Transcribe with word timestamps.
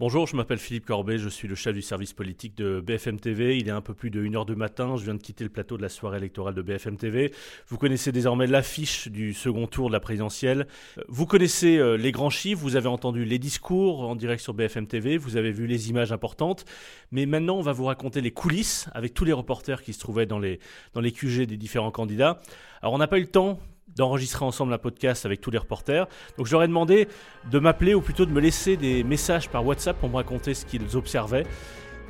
Bonjour, 0.00 0.28
je 0.28 0.36
m'appelle 0.36 0.58
Philippe 0.58 0.86
Corbet, 0.86 1.18
je 1.18 1.28
suis 1.28 1.48
le 1.48 1.56
chef 1.56 1.74
du 1.74 1.82
service 1.82 2.12
politique 2.12 2.56
de 2.56 2.80
BFM 2.80 3.18
TV. 3.18 3.58
Il 3.58 3.66
est 3.66 3.72
un 3.72 3.80
peu 3.80 3.94
plus 3.94 4.10
de 4.10 4.22
1h 4.22 4.46
du 4.46 4.54
matin, 4.54 4.94
je 4.96 5.02
viens 5.02 5.16
de 5.16 5.20
quitter 5.20 5.42
le 5.42 5.50
plateau 5.50 5.76
de 5.76 5.82
la 5.82 5.88
soirée 5.88 6.18
électorale 6.18 6.54
de 6.54 6.62
BFM 6.62 6.96
TV. 6.96 7.32
Vous 7.66 7.78
connaissez 7.78 8.12
désormais 8.12 8.46
l'affiche 8.46 9.08
du 9.08 9.34
second 9.34 9.66
tour 9.66 9.88
de 9.88 9.92
la 9.92 9.98
présidentielle. 9.98 10.68
Vous 11.08 11.26
connaissez 11.26 11.78
euh, 11.78 11.96
les 11.96 12.12
grands 12.12 12.30
chiffres, 12.30 12.62
vous 12.62 12.76
avez 12.76 12.86
entendu 12.86 13.24
les 13.24 13.40
discours 13.40 14.08
en 14.08 14.14
direct 14.14 14.40
sur 14.40 14.54
BFM 14.54 14.86
TV, 14.86 15.16
vous 15.16 15.36
avez 15.36 15.50
vu 15.50 15.66
les 15.66 15.90
images 15.90 16.12
importantes. 16.12 16.64
Mais 17.10 17.26
maintenant, 17.26 17.56
on 17.56 17.62
va 17.62 17.72
vous 17.72 17.86
raconter 17.86 18.20
les 18.20 18.30
coulisses 18.30 18.88
avec 18.94 19.14
tous 19.14 19.24
les 19.24 19.32
reporters 19.32 19.82
qui 19.82 19.92
se 19.92 19.98
trouvaient 19.98 20.26
dans 20.26 20.38
les, 20.38 20.60
dans 20.94 21.00
les 21.00 21.10
QG 21.10 21.42
des 21.42 21.56
différents 21.56 21.90
candidats. 21.90 22.40
Alors, 22.82 22.94
on 22.94 22.98
n'a 22.98 23.08
pas 23.08 23.18
eu 23.18 23.22
le 23.22 23.26
temps 23.26 23.58
d'enregistrer 23.96 24.44
ensemble 24.44 24.72
un 24.72 24.78
podcast 24.78 25.26
avec 25.26 25.40
tous 25.40 25.50
les 25.50 25.58
reporters. 25.58 26.06
Donc 26.36 26.46
je 26.46 26.52
leur 26.52 26.62
ai 26.62 26.68
demandé 26.68 27.08
de 27.50 27.58
m'appeler 27.58 27.94
ou 27.94 28.00
plutôt 28.00 28.26
de 28.26 28.30
me 28.30 28.40
laisser 28.40 28.76
des 28.76 29.04
messages 29.04 29.48
par 29.48 29.64
WhatsApp 29.66 29.98
pour 29.98 30.08
me 30.08 30.16
raconter 30.16 30.54
ce 30.54 30.64
qu'ils 30.64 30.96
observaient. 30.96 31.46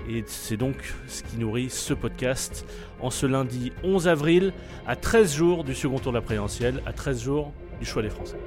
Et 0.09 0.23
c'est 0.27 0.57
donc 0.57 0.77
ce 1.07 1.23
qui 1.23 1.39
nourrit 1.39 1.71
ce 1.71 1.93
podcast 1.93 2.65
en 3.01 3.11
ce 3.11 3.27
lundi 3.27 3.73
11 3.83 4.09
avril, 4.09 4.53
à 4.87 4.97
13 4.97 5.35
jours 5.35 5.65
du 5.65 5.75
second 5.75 5.99
tour 5.99 6.13
de 6.13 6.19
la 6.19 6.23
présidentielle, 6.23 6.83
à 6.87 6.93
13 6.93 7.23
jours 7.23 7.53
du 7.81 7.87
choix 7.87 8.03
des 8.03 8.11
Français. 8.11 8.39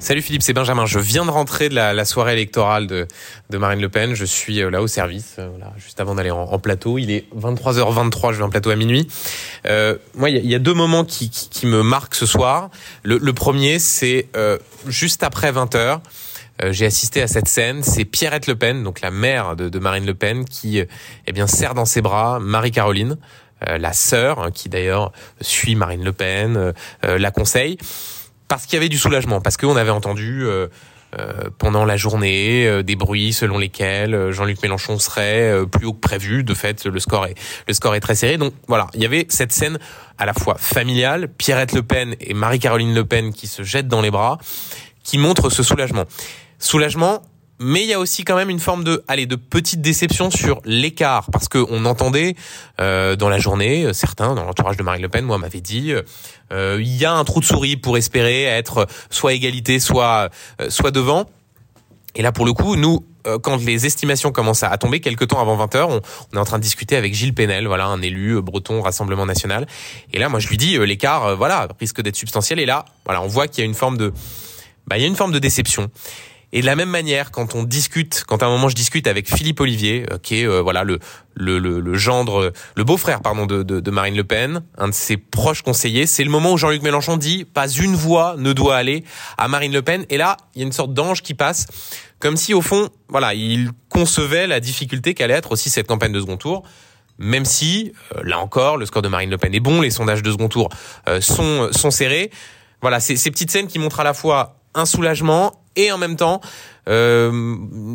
Salut 0.00 0.22
Philippe, 0.22 0.42
c'est 0.42 0.54
Benjamin. 0.54 0.86
Je 0.86 0.98
viens 0.98 1.26
de 1.26 1.30
rentrer 1.30 1.68
de 1.68 1.74
la, 1.74 2.04
soirée 2.06 2.32
électorale 2.32 2.86
de, 2.86 3.06
Marine 3.52 3.82
Le 3.82 3.90
Pen. 3.90 4.14
Je 4.14 4.24
suis 4.24 4.62
euh, 4.62 4.70
là 4.70 4.80
au 4.80 4.86
service, 4.86 5.36
euh, 5.38 5.50
juste 5.76 6.00
avant 6.00 6.14
d'aller 6.14 6.30
en, 6.30 6.58
plateau. 6.58 6.96
Il 6.96 7.10
est 7.10 7.26
23h23, 7.38 8.32
je 8.32 8.38
vais 8.38 8.42
en 8.42 8.48
plateau 8.48 8.70
à 8.70 8.76
minuit. 8.76 9.06
Euh, 9.66 9.96
moi, 10.14 10.30
il 10.30 10.46
y, 10.46 10.54
a 10.54 10.58
deux 10.58 10.72
moments 10.72 11.04
qui, 11.04 11.30
me 11.64 11.82
marquent 11.82 12.14
ce 12.14 12.24
soir. 12.24 12.70
Le, 13.02 13.32
premier, 13.34 13.78
c'est 13.78 14.28
juste 14.86 15.22
après 15.22 15.52
20h. 15.52 16.00
j'ai 16.70 16.86
assisté 16.86 17.20
à 17.20 17.26
cette 17.26 17.46
scène. 17.46 17.82
C'est 17.82 18.06
Pierrette 18.06 18.46
Le 18.46 18.56
Pen, 18.56 18.82
donc 18.82 19.02
la 19.02 19.10
mère 19.10 19.54
de, 19.54 19.78
Marine 19.78 20.06
Le 20.06 20.14
Pen, 20.14 20.46
qui 20.46 20.78
eh 20.78 21.32
bien 21.32 21.46
serre 21.46 21.74
dans 21.74 21.84
ses 21.84 22.00
bras 22.00 22.38
Marie-Caroline, 22.40 23.18
la 23.66 23.92
sœur, 23.92 24.38
hein, 24.38 24.50
qui 24.50 24.70
d'ailleurs 24.70 25.12
suit 25.42 25.74
Marine 25.74 26.02
Le 26.02 26.12
Pen, 26.14 26.72
la 27.02 27.30
conseille 27.30 27.76
parce 28.50 28.66
qu'il 28.66 28.74
y 28.74 28.78
avait 28.78 28.88
du 28.88 28.98
soulagement, 28.98 29.40
parce 29.40 29.56
qu'on 29.56 29.76
avait 29.76 29.90
entendu 29.90 30.44
euh, 30.44 30.66
euh, 31.16 31.50
pendant 31.56 31.84
la 31.84 31.96
journée 31.96 32.66
euh, 32.66 32.82
des 32.82 32.96
bruits 32.96 33.32
selon 33.32 33.58
lesquels 33.58 34.32
Jean-Luc 34.32 34.60
Mélenchon 34.60 34.98
serait 34.98 35.54
plus 35.70 35.86
haut 35.86 35.92
que 35.92 36.00
prévu. 36.00 36.42
De 36.42 36.52
fait, 36.52 36.84
le 36.84 36.98
score 36.98 37.26
est 37.26 37.36
le 37.68 37.74
score 37.74 37.94
est 37.94 38.00
très 38.00 38.16
serré. 38.16 38.38
Donc 38.38 38.52
voilà, 38.66 38.88
il 38.94 39.02
y 39.02 39.06
avait 39.06 39.24
cette 39.28 39.52
scène 39.52 39.78
à 40.18 40.26
la 40.26 40.34
fois 40.34 40.56
familiale, 40.58 41.28
Pierrette 41.28 41.72
Le 41.72 41.84
Pen 41.84 42.16
et 42.20 42.34
Marie-Caroline 42.34 42.92
Le 42.92 43.04
Pen 43.04 43.32
qui 43.32 43.46
se 43.46 43.62
jettent 43.62 43.86
dans 43.86 44.02
les 44.02 44.10
bras, 44.10 44.38
qui 45.04 45.16
montrent 45.16 45.48
ce 45.48 45.62
soulagement. 45.62 46.06
Soulagement 46.58 47.22
mais 47.60 47.82
il 47.82 47.88
y 47.88 47.92
a 47.92 48.00
aussi 48.00 48.24
quand 48.24 48.36
même 48.36 48.48
une 48.48 48.58
forme 48.58 48.84
de, 48.84 49.04
allez, 49.06 49.26
de 49.26 49.36
petite 49.36 49.82
déception 49.82 50.30
sur 50.30 50.62
l'écart, 50.64 51.26
parce 51.30 51.46
que 51.46 51.58
on 51.68 51.84
entendait 51.84 52.34
euh, 52.80 53.16
dans 53.16 53.28
la 53.28 53.38
journée, 53.38 53.84
euh, 53.84 53.92
certains 53.92 54.34
dans 54.34 54.44
l'entourage 54.44 54.78
de 54.78 54.82
Marine 54.82 55.02
Le 55.02 55.10
Pen, 55.10 55.26
moi, 55.26 55.36
m'avaient 55.36 55.60
dit, 55.60 55.92
euh, 56.52 56.78
il 56.80 56.96
y 56.96 57.04
a 57.04 57.12
un 57.12 57.22
trou 57.24 57.40
de 57.40 57.44
souris 57.44 57.76
pour 57.76 57.98
espérer 57.98 58.44
être 58.44 58.86
soit 59.10 59.34
égalité, 59.34 59.78
soit 59.78 60.30
soit 60.70 60.90
devant. 60.90 61.26
Et 62.14 62.22
là, 62.22 62.32
pour 62.32 62.46
le 62.46 62.52
coup, 62.54 62.76
nous, 62.76 63.04
quand 63.42 63.62
les 63.62 63.84
estimations 63.84 64.32
commencent 64.32 64.62
à 64.62 64.76
tomber, 64.78 65.00
quelques 65.00 65.28
temps 65.28 65.40
avant 65.40 65.62
20h, 65.64 65.82
on, 65.82 66.00
on, 66.32 66.36
est 66.36 66.40
en 66.40 66.44
train 66.44 66.58
de 66.58 66.62
discuter 66.62 66.96
avec 66.96 67.14
Gilles 67.14 67.34
Pénel, 67.34 67.66
voilà, 67.66 67.86
un 67.86 68.00
élu 68.00 68.40
breton 68.40 68.80
Rassemblement 68.80 69.26
National. 69.26 69.66
Et 70.12 70.18
là, 70.18 70.28
moi, 70.28 70.40
je 70.40 70.48
lui 70.48 70.56
dis, 70.56 70.78
l'écart, 70.78 71.36
voilà, 71.36 71.68
risque 71.78 72.00
d'être 72.00 72.16
substantiel. 72.16 72.58
Et 72.58 72.66
là, 72.66 72.86
voilà, 73.04 73.22
on 73.22 73.28
voit 73.28 73.46
qu'il 73.46 73.62
y 73.62 73.66
a 73.66 73.66
une 73.66 73.74
forme 73.74 73.98
de, 73.98 74.12
bah, 74.86 74.96
il 74.96 75.02
y 75.02 75.04
a 75.04 75.08
une 75.08 75.16
forme 75.16 75.32
de 75.32 75.38
déception. 75.38 75.90
Et 76.52 76.62
de 76.62 76.66
la 76.66 76.74
même 76.74 76.88
manière, 76.88 77.30
quand 77.30 77.54
on 77.54 77.62
discute, 77.62 78.24
quand 78.26 78.42
à 78.42 78.46
un 78.46 78.48
moment 78.48 78.68
je 78.68 78.74
discute 78.74 79.06
avec 79.06 79.32
Philippe 79.32 79.60
Olivier, 79.60 80.04
euh, 80.10 80.18
qui 80.18 80.40
est 80.40 80.46
euh, 80.46 80.60
voilà 80.60 80.82
le, 80.82 80.98
le, 81.34 81.58
le, 81.58 81.94
gendre, 81.94 82.52
le 82.74 82.84
beau-frère 82.84 83.20
pardon 83.20 83.46
de, 83.46 83.62
de, 83.62 83.78
de, 83.78 83.90
Marine 83.90 84.16
Le 84.16 84.24
Pen, 84.24 84.62
un 84.76 84.88
de 84.88 84.94
ses 84.94 85.16
proches 85.16 85.62
conseillers, 85.62 86.06
c'est 86.06 86.24
le 86.24 86.30
moment 86.30 86.52
où 86.52 86.58
Jean-Luc 86.58 86.82
Mélenchon 86.82 87.16
dit 87.16 87.44
pas 87.44 87.68
une 87.68 87.94
voix 87.94 88.34
ne 88.36 88.52
doit 88.52 88.76
aller 88.76 89.04
à 89.38 89.46
Marine 89.46 89.72
Le 89.72 89.82
Pen. 89.82 90.04
Et 90.10 90.16
là, 90.16 90.36
il 90.54 90.60
y 90.60 90.64
a 90.64 90.66
une 90.66 90.72
sorte 90.72 90.92
d'ange 90.92 91.22
qui 91.22 91.34
passe, 91.34 91.66
comme 92.18 92.36
si 92.36 92.52
au 92.52 92.62
fond, 92.62 92.88
voilà, 93.08 93.34
il 93.34 93.70
concevait 93.88 94.48
la 94.48 94.58
difficulté 94.58 95.14
qu'allait 95.14 95.34
être 95.34 95.52
aussi 95.52 95.70
cette 95.70 95.86
campagne 95.86 96.12
de 96.12 96.20
second 96.20 96.36
tour 96.36 96.64
même 97.22 97.44
si, 97.44 97.92
euh, 98.16 98.22
là 98.24 98.38
encore, 98.38 98.78
le 98.78 98.86
score 98.86 99.02
de 99.02 99.08
Marine 99.08 99.28
Le 99.28 99.36
Pen 99.36 99.54
est 99.54 99.60
bon, 99.60 99.82
les 99.82 99.90
sondages 99.90 100.22
de 100.22 100.30
second 100.30 100.48
tour 100.48 100.70
sont, 101.20 101.68
sont 101.70 101.90
serrés. 101.90 102.30
Voilà, 102.80 102.98
c'est 102.98 103.14
ces 103.16 103.30
petites 103.30 103.50
scènes 103.50 103.66
qui 103.66 103.78
montrent 103.78 104.00
à 104.00 104.04
la 104.04 104.14
fois 104.14 104.56
un 104.74 104.86
soulagement 104.86 105.59
et 105.76 105.92
en 105.92 105.98
même 105.98 106.16
temps 106.16 106.40
euh, 106.88 107.30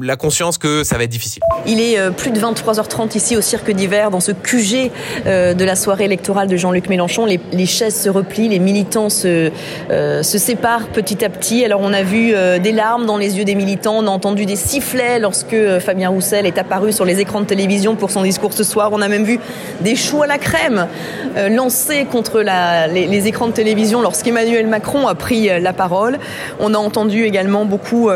la 0.03 0.15
conscience 0.15 0.59
que 0.59 0.83
ça 0.83 0.97
va 0.97 1.05
être 1.05 1.09
difficile. 1.09 1.41
Il 1.65 1.81
est 1.81 1.97
euh, 1.97 2.11
plus 2.11 2.29
de 2.29 2.39
23h30 2.39 3.17
ici 3.17 3.35
au 3.35 3.41
Cirque 3.41 3.71
d'hiver, 3.71 4.11
dans 4.11 4.19
ce 4.19 4.31
QG 4.31 4.91
euh, 5.25 5.55
de 5.55 5.65
la 5.65 5.75
soirée 5.75 6.05
électorale 6.05 6.47
de 6.47 6.55
Jean-Luc 6.55 6.87
Mélenchon. 6.87 7.25
Les, 7.25 7.39
les, 7.51 7.65
chaises 7.65 7.99
se 7.99 8.09
replient, 8.09 8.47
les 8.47 8.59
militants 8.59 9.09
se, 9.09 9.51
se 9.89 10.37
séparent 10.37 10.87
petit 10.89 11.25
à 11.25 11.29
petit. 11.29 11.65
Alors 11.65 11.81
on 11.81 11.93
a 11.93 12.03
vu 12.03 12.33
des 12.59 12.71
larmes 12.71 13.05
dans 13.05 13.17
les 13.17 13.37
yeux 13.37 13.43
des 13.43 13.55
militants, 13.55 13.97
on 13.97 14.07
a 14.07 14.11
entendu 14.11 14.45
des 14.45 14.55
sifflets 14.55 15.19
lorsque 15.19 15.55
Fabien 15.79 16.09
Roussel 16.09 16.45
est 16.45 16.57
apparu 16.57 16.91
sur 16.91 17.05
les 17.05 17.19
écrans 17.19 17.41
de 17.41 17.45
télévision 17.45 17.95
pour 17.95 18.11
son 18.11 18.21
discours 18.21 18.53
ce 18.53 18.63
soir. 18.63 18.91
On 18.93 19.01
a 19.01 19.07
même 19.07 19.23
vu 19.23 19.39
des 19.81 19.95
choux 19.95 20.21
à 20.21 20.27
la 20.27 20.37
crème 20.37 20.87
lancés 21.49 22.05
contre 22.05 22.41
les, 22.41 23.27
écrans 23.27 23.47
de 23.47 23.53
télévision 23.53 24.01
lorsqu'Emmanuel 24.01 24.67
Macron 24.67 25.07
a 25.07 25.15
pris 25.15 25.49
la 25.59 25.73
parole. 25.73 26.19
On 26.59 26.73
a 26.73 26.77
entendu 26.77 27.23
également 27.23 27.65
beaucoup 27.65 28.09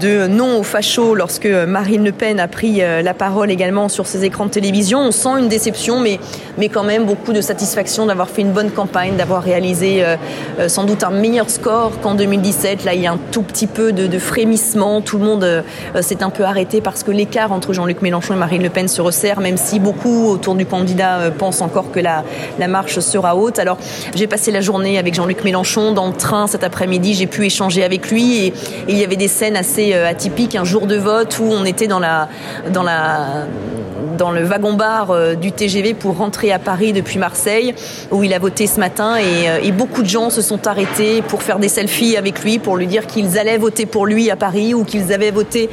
de 0.00 0.26
non 0.26 0.58
aux 0.58 0.62
fachos 0.62 1.14
lorsque 1.14 1.46
Marine 1.46 2.04
Le 2.04 2.12
Pen 2.12 2.40
a 2.40 2.48
pris 2.48 2.82
euh, 2.82 3.02
la 3.02 3.14
parole 3.14 3.50
également 3.50 3.88
sur 3.88 4.06
ses 4.06 4.24
écrans 4.24 4.46
de 4.46 4.50
télévision. 4.50 5.00
On 5.00 5.12
sent 5.12 5.38
une 5.38 5.48
déception, 5.48 6.00
mais, 6.00 6.18
mais 6.56 6.68
quand 6.68 6.82
même 6.82 7.04
beaucoup 7.04 7.32
de 7.32 7.40
satisfaction 7.40 8.06
d'avoir 8.06 8.30
fait 8.30 8.42
une 8.42 8.52
bonne 8.52 8.70
campagne, 8.70 9.16
d'avoir 9.16 9.42
réalisé 9.42 10.02
euh, 10.04 10.16
euh, 10.58 10.68
sans 10.68 10.84
doute 10.84 11.04
un 11.04 11.10
meilleur 11.10 11.50
score 11.50 11.92
qu'en 12.00 12.14
2017. 12.14 12.84
Là, 12.84 12.94
il 12.94 13.02
y 13.02 13.06
a 13.06 13.12
un 13.12 13.18
tout 13.30 13.42
petit 13.42 13.66
peu 13.66 13.92
de, 13.92 14.18
frémissement. 14.18 15.00
Tout 15.00 15.18
le 15.18 15.24
monde 15.24 15.64
s'est 16.00 16.22
un 16.22 16.30
peu 16.30 16.44
arrêté 16.44 16.80
parce 16.80 17.02
que 17.02 17.10
l'écart 17.10 17.50
entre 17.50 17.72
Jean-Luc 17.72 18.02
Mélenchon 18.02 18.34
et 18.34 18.36
Marine 18.36 18.62
Le 18.62 18.68
Pen 18.68 18.86
se 18.88 19.00
resserre, 19.00 19.40
même 19.40 19.56
si 19.56 19.80
beaucoup 19.80 20.28
autour 20.28 20.54
du 20.54 20.64
candidat 20.66 21.30
pensent 21.36 21.60
encore 21.60 21.90
que 21.90 21.98
la, 21.98 22.24
la 22.58 22.68
marche 22.68 23.00
sera 23.00 23.34
haute. 23.34 23.58
Alors, 23.58 23.78
j'ai 24.14 24.26
passé 24.26 24.52
la 24.52 24.60
journée 24.60 24.98
avec 24.98 25.14
Jean-Luc 25.14 25.42
Mélenchon 25.44 25.92
dans 25.92 26.06
le 26.06 26.12
train 26.12 26.46
cet 26.46 26.62
après-midi. 26.62 27.14
J'ai 27.14 27.26
pu 27.26 27.46
échanger 27.46 27.82
avec 27.82 28.10
lui 28.10 28.36
et, 28.36 28.46
et 28.46 28.52
il 28.88 28.98
y 28.98 29.04
avait 29.04 29.16
des 29.16 29.28
scènes 29.28 29.56
assez 29.56 29.81
euh, 29.90 30.08
atypique, 30.08 30.54
un 30.54 30.64
jour 30.64 30.86
de 30.86 30.96
vote 30.96 31.38
où 31.38 31.44
on 31.44 31.64
était 31.64 31.86
dans 31.86 31.98
la 31.98 32.28
dans 32.70 32.82
la 32.82 33.46
dans 34.18 34.30
le 34.30 34.44
wagon-bar 34.44 35.10
euh, 35.10 35.34
du 35.34 35.52
TGV 35.52 35.94
pour 35.94 36.16
rentrer 36.16 36.52
à 36.52 36.58
Paris 36.58 36.92
depuis 36.92 37.18
Marseille, 37.18 37.74
où 38.10 38.22
il 38.22 38.32
a 38.34 38.38
voté 38.38 38.66
ce 38.66 38.78
matin. 38.80 39.16
Et, 39.16 39.48
euh, 39.48 39.58
et, 39.62 39.72
beaucoup 39.72 40.02
de 40.02 40.08
gens 40.08 40.30
se 40.30 40.42
sont 40.42 40.66
arrêtés 40.66 41.22
pour 41.22 41.42
faire 41.42 41.58
des 41.58 41.68
selfies 41.68 42.16
avec 42.16 42.42
lui, 42.42 42.58
pour 42.58 42.76
lui 42.76 42.86
dire 42.86 43.06
qu'ils 43.06 43.38
allaient 43.38 43.58
voter 43.58 43.86
pour 43.86 44.06
lui 44.06 44.30
à 44.30 44.36
Paris 44.36 44.74
ou 44.74 44.84
qu'ils 44.84 45.12
avaient 45.12 45.30
voté 45.30 45.70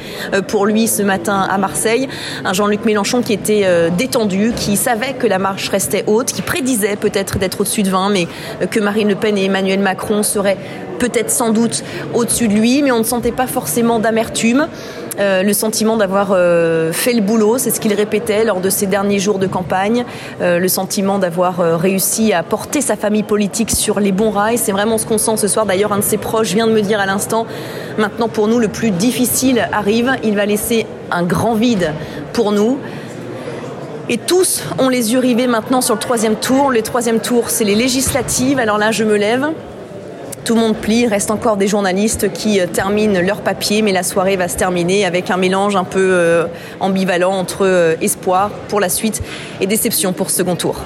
pour 0.48 0.66
lui 0.66 0.88
ce 0.88 1.02
matin 1.02 1.46
à 1.50 1.58
Marseille. 1.58 2.08
Un 2.44 2.52
Jean-Luc 2.52 2.84
Mélenchon 2.84 3.22
qui 3.22 3.32
était 3.32 3.66
détendu, 3.90 4.52
qui 4.56 4.76
savait 4.76 5.12
que 5.12 5.26
la 5.26 5.38
marche 5.38 5.68
restait 5.68 6.04
haute, 6.06 6.32
qui 6.32 6.42
prédisait 6.42 6.96
peut-être 6.96 7.38
d'être 7.38 7.60
au-dessus 7.60 7.82
de 7.82 7.90
20, 7.90 8.10
mais 8.10 8.26
que 8.70 8.80
Marine 8.80 9.08
Le 9.08 9.14
Pen 9.14 9.36
et 9.36 9.44
Emmanuel 9.44 9.80
Macron 9.80 10.22
seraient 10.22 10.58
peut-être 11.00 11.30
sans 11.30 11.50
doute 11.50 11.82
au-dessus 12.14 12.46
de 12.46 12.54
lui, 12.54 12.82
mais 12.82 12.92
on 12.92 12.98
ne 12.98 13.04
sentait 13.04 13.32
pas 13.32 13.48
forcément 13.48 13.98
d'amertume. 13.98 14.68
Euh, 15.20 15.42
le 15.42 15.52
sentiment 15.52 15.98
d'avoir 15.98 16.28
euh, 16.32 16.92
fait 16.92 17.12
le 17.12 17.20
boulot, 17.20 17.58
c'est 17.58 17.70
ce 17.70 17.78
qu'il 17.78 17.92
répétait 17.92 18.44
lors 18.44 18.60
de 18.60 18.70
ses 18.70 18.86
derniers 18.86 19.18
jours 19.18 19.38
de 19.38 19.46
campagne, 19.46 20.06
euh, 20.40 20.58
le 20.58 20.68
sentiment 20.68 21.18
d'avoir 21.18 21.58
réussi 21.58 22.32
à 22.32 22.42
porter 22.42 22.80
sa 22.80 22.96
famille 22.96 23.22
politique 23.22 23.70
sur 23.70 24.00
les 24.00 24.12
bons 24.12 24.30
rails. 24.30 24.56
C'est 24.56 24.72
vraiment 24.72 24.96
ce 24.96 25.04
qu'on 25.04 25.18
sent 25.18 25.36
ce 25.36 25.48
soir. 25.48 25.66
D'ailleurs, 25.66 25.92
un 25.92 25.98
de 25.98 26.02
ses 26.02 26.16
proches 26.16 26.54
vient 26.54 26.66
de 26.66 26.72
me 26.72 26.80
dire 26.80 27.00
à 27.00 27.06
l'instant, 27.06 27.46
maintenant 27.98 28.28
pour 28.28 28.48
nous, 28.48 28.58
le 28.58 28.68
plus 28.68 28.90
difficile 28.90 29.68
arrive. 29.72 30.12
Il 30.24 30.36
va 30.36 30.46
laisser 30.46 30.86
un 31.10 31.22
grand 31.22 31.54
vide 31.54 31.92
pour 32.32 32.52
nous. 32.52 32.78
Et 34.08 34.16
tous 34.16 34.62
ont 34.78 34.88
les 34.88 35.12
yeux 35.12 35.20
rivés 35.20 35.46
maintenant 35.46 35.82
sur 35.82 35.94
le 35.94 36.00
troisième 36.00 36.36
tour. 36.36 36.70
Le 36.70 36.82
troisième 36.82 37.20
tour, 37.20 37.50
c'est 37.50 37.64
les 37.64 37.74
législatives. 37.74 38.58
Alors 38.58 38.78
là, 38.78 38.90
je 38.90 39.04
me 39.04 39.16
lève 39.16 39.50
tout 40.44 40.54
le 40.54 40.60
monde 40.60 40.76
plie, 40.76 41.06
reste 41.06 41.30
encore 41.30 41.56
des 41.56 41.68
journalistes 41.68 42.32
qui 42.32 42.60
euh, 42.60 42.66
terminent 42.66 43.20
leur 43.20 43.40
papier, 43.42 43.82
mais 43.82 43.92
la 43.92 44.02
soirée 44.02 44.36
va 44.36 44.48
se 44.48 44.56
terminer 44.56 45.04
avec 45.04 45.30
un 45.30 45.36
mélange 45.36 45.76
un 45.76 45.84
peu 45.84 46.10
euh, 46.12 46.46
ambivalent 46.80 47.32
entre 47.32 47.66
euh, 47.66 47.96
espoir 48.00 48.50
pour 48.68 48.80
la 48.80 48.88
suite 48.88 49.22
et 49.60 49.66
déception 49.66 50.12
pour 50.12 50.30
second 50.30 50.56
tour. 50.56 50.76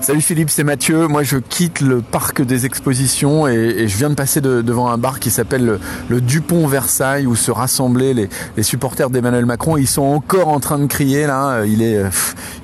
Salut 0.00 0.20
Philippe, 0.20 0.48
c'est 0.48 0.62
Mathieu. 0.62 1.08
Moi, 1.08 1.24
je 1.24 1.38
quitte 1.38 1.80
le 1.80 2.00
parc 2.00 2.40
des 2.40 2.66
expositions 2.66 3.48
et, 3.48 3.88
je 3.88 3.96
viens 3.96 4.10
de 4.10 4.14
passer 4.14 4.40
devant 4.40 4.88
un 4.88 4.96
bar 4.96 5.18
qui 5.18 5.28
s'appelle 5.30 5.80
le, 6.08 6.20
Dupont 6.20 6.66
Versailles 6.68 7.26
où 7.26 7.34
se 7.34 7.50
rassemblaient 7.50 8.14
les, 8.14 8.62
supporters 8.62 9.10
d'Emmanuel 9.10 9.44
Macron. 9.44 9.76
Ils 9.76 9.88
sont 9.88 10.02
encore 10.02 10.48
en 10.48 10.60
train 10.60 10.78
de 10.78 10.86
crier 10.86 11.26
là. 11.26 11.64
Il 11.66 11.82
est, 11.82 12.02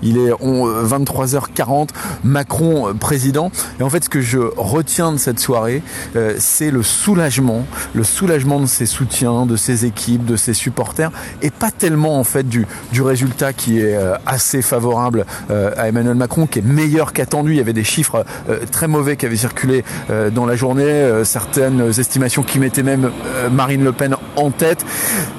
il 0.02 0.16
est 0.16 0.30
23h40. 0.30 1.88
Macron 2.22 2.88
euh, 2.88 2.94
président. 2.94 3.50
Et 3.80 3.82
en 3.82 3.90
fait, 3.90 4.04
ce 4.04 4.08
que 4.08 4.20
je 4.20 4.38
retiens 4.56 5.12
de 5.12 5.18
cette 5.18 5.40
soirée, 5.40 5.82
euh, 6.16 6.36
c'est 6.38 6.70
le 6.70 6.82
soulagement, 6.82 7.66
le 7.94 8.04
soulagement 8.04 8.60
de 8.60 8.66
ses 8.66 8.86
soutiens, 8.86 9.44
de 9.44 9.56
ses 9.56 9.84
équipes, 9.84 10.24
de 10.24 10.36
ses 10.36 10.54
supporters, 10.54 11.10
et 11.42 11.50
pas 11.50 11.70
tellement 11.70 12.18
en 12.18 12.24
fait 12.24 12.48
du, 12.48 12.66
du 12.92 13.02
résultat 13.02 13.52
qui 13.52 13.80
est 13.80 13.96
euh, 13.96 14.14
assez 14.24 14.62
favorable 14.62 15.26
à 15.50 15.88
Emmanuel 15.88 16.14
Macron, 16.14 16.46
qui 16.46 16.60
est 16.60 16.62
meilleur 16.62 17.12
qu'à 17.12 17.23
attendu. 17.24 17.52
Il 17.52 17.56
y 17.56 17.60
avait 17.60 17.72
des 17.72 17.84
chiffres 17.84 18.24
euh, 18.48 18.60
très 18.70 18.86
mauvais 18.86 19.16
qui 19.16 19.24
avaient 19.24 19.36
circulé 19.36 19.82
euh, 20.10 20.30
dans 20.30 20.44
la 20.44 20.56
journée, 20.56 20.84
euh, 20.84 21.24
certaines 21.24 21.90
estimations 21.98 22.42
qui 22.42 22.58
mettaient 22.58 22.82
même 22.82 23.10
Marine 23.50 23.82
Le 23.82 23.92
Pen 23.92 24.14
en 24.36 24.50
tête. 24.50 24.84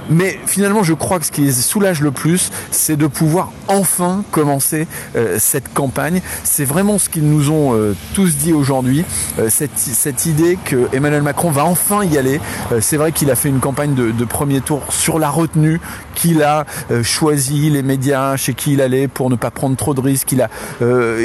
Mais 0.10 0.40
finalement, 0.46 0.84
je 0.84 0.94
crois 0.94 1.20
que 1.20 1.26
ce 1.26 1.32
qui 1.32 1.42
les 1.42 1.52
soulage 1.52 2.02
le 2.02 2.12
plus, 2.12 2.52
c'est 2.72 2.96
de 2.96 3.08
pouvoir 3.08 3.52
enfin 3.68 4.24
commencer 4.32 4.88
cette 5.40 5.74
campagne. 5.74 6.22
C'est 6.44 6.66
vraiment 6.66 7.00
ce 7.00 7.10
qu'ils 7.10 7.28
nous 7.28 7.50
ont 7.50 7.74
tous 8.14 8.36
dit 8.36 8.54
aujourd'hui, 8.54 9.04
cette, 9.50 10.26
idée 10.26 10.60
que 10.64 10.88
Emmanuel 10.94 11.24
Macron 11.24 11.50
va 11.50 11.66
enfin 11.66 12.04
y 12.04 12.18
aller. 12.18 12.40
c'est 12.82 12.98
vrai 12.98 13.12
qu'il 13.12 13.32
a 13.32 13.36
fait 13.36 13.50
une 13.50 13.60
campagne 13.60 13.96
de, 13.96 14.26
premier 14.26 14.62
tour 14.62 14.82
sur 14.90 15.18
la 15.18 15.30
retenue, 15.30 15.82
qu'il 16.14 16.44
a 16.44 16.66
choisi 17.02 17.72
les 17.72 17.82
médias 17.82 18.38
chez 18.38 18.54
qui 18.54 18.74
il 18.74 18.82
allait 18.82 19.08
pour 19.08 19.32
ne 19.32 19.36
pas 19.36 19.50
prendre 19.50 19.76
trop 19.76 19.96
de 19.96 20.02
risques, 20.02 20.28
qu'il 20.28 20.42
a, 20.42 20.50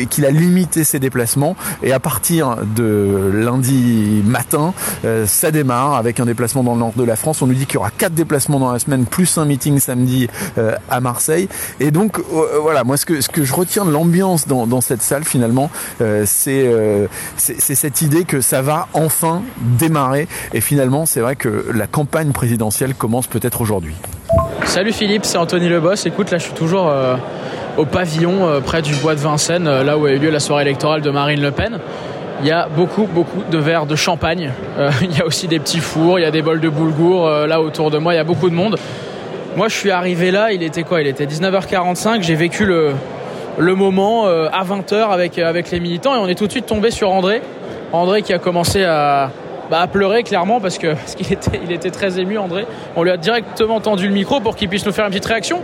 qu'il 0.09 0.25
a 0.25 0.31
limiter 0.51 0.83
ses 0.83 0.99
déplacements 0.99 1.55
et 1.83 1.93
à 1.93 2.01
partir 2.01 2.57
de 2.77 3.31
lundi 3.33 4.21
matin, 4.25 4.75
euh, 5.05 5.27
ça 5.27 5.53
démarre 5.53 5.95
avec 5.95 6.19
un 6.19 6.27
déplacement 6.27 6.65
dans 6.65 6.75
le 6.75 6.81
nord 6.81 6.93
de 6.97 7.05
la 7.05 7.15
France. 7.15 7.41
On 7.41 7.47
nous 7.47 7.55
dit 7.55 7.67
qu'il 7.67 7.75
y 7.75 7.79
aura 7.79 7.91
quatre 7.91 8.15
déplacements 8.15 8.59
dans 8.59 8.73
la 8.73 8.81
semaine 8.81 9.07
plus 9.07 9.39
un 9.39 9.45
meeting 9.45 9.79
samedi 9.79 10.29
euh, 10.59 10.75
à 10.91 11.01
Marseille. 11.01 11.49
Et 11.79 11.93
donc 11.93 12.19
euh, 12.19 12.59
voilà, 12.61 12.83
moi 12.83 12.97
ce 12.97 13.07
que 13.07 13.21
ce 13.21 13.29
que 13.29 13.45
je 13.45 13.55
retiens 13.55 13.85
de 13.85 13.93
l'ambiance 13.93 14.49
dans, 14.49 14.81
cette 14.81 15.03
salle 15.03 15.25
finalement, 15.25 15.71
c'est 16.25 16.75
c'est 17.37 17.75
cette 17.75 18.01
idée 18.01 18.25
que 18.25 18.41
ça 18.41 18.63
va 18.63 18.89
enfin 18.95 19.43
démarrer. 19.79 20.27
Et 20.55 20.61
finalement, 20.61 21.07
c'est 21.07 21.21
vrai 21.21 21.37
que 21.37 21.67
la 21.73 21.87
campagne 21.87 22.33
présidentielle 22.33 22.95
commence 22.95 23.27
peut-être 23.27 23.61
aujourd'hui. 23.61 23.95
Salut 24.65 24.93
Philippe, 24.93 25.25
c'est 25.25 25.39
Anthony 25.39 25.69
Leboss. 25.69 26.07
Écoute, 26.07 26.31
là 26.31 26.39
je 26.39 26.45
suis 26.45 26.55
toujours 26.55 26.91
au 27.77 27.85
pavillon 27.85 28.47
euh, 28.47 28.61
près 28.61 28.83
du 28.83 28.95
bois 28.97 29.15
de 29.15 29.21
Vincennes, 29.21 29.67
euh, 29.67 29.85
là 29.85 29.99
où 29.99 30.07
a 30.07 30.11
eu 30.11 30.19
lieu 30.19 30.31
la 30.31 30.41
soirée 30.41 30.63
électorale 30.63 31.03
de 31.03 31.11
Marine 31.11 31.41
Le 31.41 31.51
Pen. 31.51 31.79
Il 32.43 32.47
y 32.47 32.51
a 32.51 32.69
beaucoup, 32.69 33.05
beaucoup 33.05 33.43
de 33.51 33.59
verres 33.59 33.87
de 33.87 33.97
champagne. 33.97 34.53
Euh, 34.79 34.91
il 35.03 35.17
y 35.17 35.21
a 35.21 35.27
aussi 35.27 35.47
des 35.47 35.59
petits 35.59 35.81
fours, 35.81 36.19
il 36.19 36.23
y 36.23 36.27
a 36.27 36.31
des 36.31 36.43
bols 36.43 36.61
de 36.61 36.69
boulgour. 36.69 37.29
là 37.29 37.61
autour 37.61 37.91
de 37.91 37.99
moi, 37.99 38.15
il 38.15 38.17
y 38.17 38.21
a 38.21 38.25
beaucoup 38.25 38.49
de 38.49 38.55
monde. 38.55 38.77
Moi, 39.57 39.69
je 39.69 39.75
suis 39.75 39.91
arrivé 39.91 40.31
là, 40.31 40.53
il 40.53 40.63
était 40.63 40.85
quoi? 40.85 41.01
Il 41.01 41.09
était 41.09 41.27
19h45. 41.27 42.23
J'ai 42.23 42.37
vécu 42.37 42.65
le, 42.65 42.95
moment 43.59 44.27
à 44.27 44.63
20h 44.65 45.11
avec, 45.11 45.39
avec 45.39 45.71
les 45.71 45.81
militants 45.81 46.15
et 46.15 46.19
on 46.19 46.29
est 46.29 46.37
tout 46.37 46.47
de 46.47 46.53
suite 46.53 46.67
tombé 46.67 46.91
sur 46.91 47.11
André. 47.11 47.43
André 47.93 48.23
qui 48.23 48.33
a 48.33 48.39
commencé 48.39 48.85
à, 48.85 49.31
bah, 49.71 49.81
à 49.81 49.87
pleurer 49.89 50.23
clairement 50.23 50.61
parce 50.61 50.79
qu'il 50.79 50.89
parce 50.95 51.17
qu'il 51.17 51.33
était, 51.33 51.61
il 51.65 51.73
était 51.73 51.91
très 51.91 52.19
ému, 52.21 52.39
André. 52.39 52.65
On 52.97 53.03
lui 53.03 53.11
a 53.11 53.17
directement 53.17 53.81
tendu 53.81 54.07
le 54.07 54.15
micro 54.15 54.41
pour 54.41 54.55
qu'il 54.55 54.69
puisse 54.69 54.87
nous 54.87 54.93
faire 54.93 55.05
une 55.05 55.11
petite 55.11 55.27
réaction. 55.27 55.63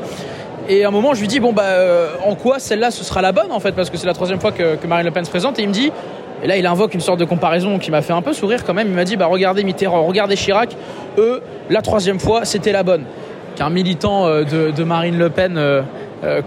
Et 0.69 0.85
à 0.85 0.89
un 0.89 0.91
moment, 0.91 1.15
je 1.15 1.21
lui 1.21 1.29
dis 1.29 1.39
bon 1.39 1.53
bah 1.53 1.63
euh, 1.65 2.09
en 2.25 2.35
quoi 2.35 2.59
celle-là 2.59 2.91
ce 2.91 3.05
sera 3.05 3.23
la 3.23 3.31
bonne 3.31 3.53
en 3.53 3.61
fait 3.61 3.73
parce 3.73 3.89
que 3.89 3.97
c'est 3.97 4.07
la 4.07 4.15
troisième 4.15 4.41
fois 4.41 4.51
que, 4.51 4.85
Marine 4.87 5.07
Le 5.07 5.13
Pen 5.13 5.25
se 5.25 5.31
présente 5.31 5.59
et 5.59 5.63
il 5.63 5.69
me 5.69 5.73
dit 5.73 5.93
et 6.43 6.47
là 6.47 6.57
il 6.57 6.67
invoque 6.67 6.93
une 6.95 7.01
sorte 7.01 7.21
de 7.21 7.25
comparaison 7.25 7.79
qui 7.79 7.91
m'a 7.91 8.03
fait 8.03 8.13
un 8.13 8.23
peu 8.23 8.33
sourire 8.33 8.65
quand 8.65 8.75
même. 8.75 8.89
Il 8.89 8.95
m'a 8.95 9.05
dit 9.05 9.17
bah 9.17 9.27
regardez 9.27 9.63
Mitterrand, 9.63 10.05
regardez 10.05 10.35
Chirac, 10.35 10.77
eux 11.19 11.41
la 11.71 11.83
troisième 11.83 12.19
fois 12.19 12.45
c'était 12.45 12.73
la 12.73 12.83
bonne. 12.83 13.05
Qu'un 13.55 13.71
militant 13.71 14.27
euh, 14.27 14.43
de, 14.45 14.85
Marine 14.85 15.19
Le 15.19 15.31
Pen 15.31 15.57
euh, 15.57 15.83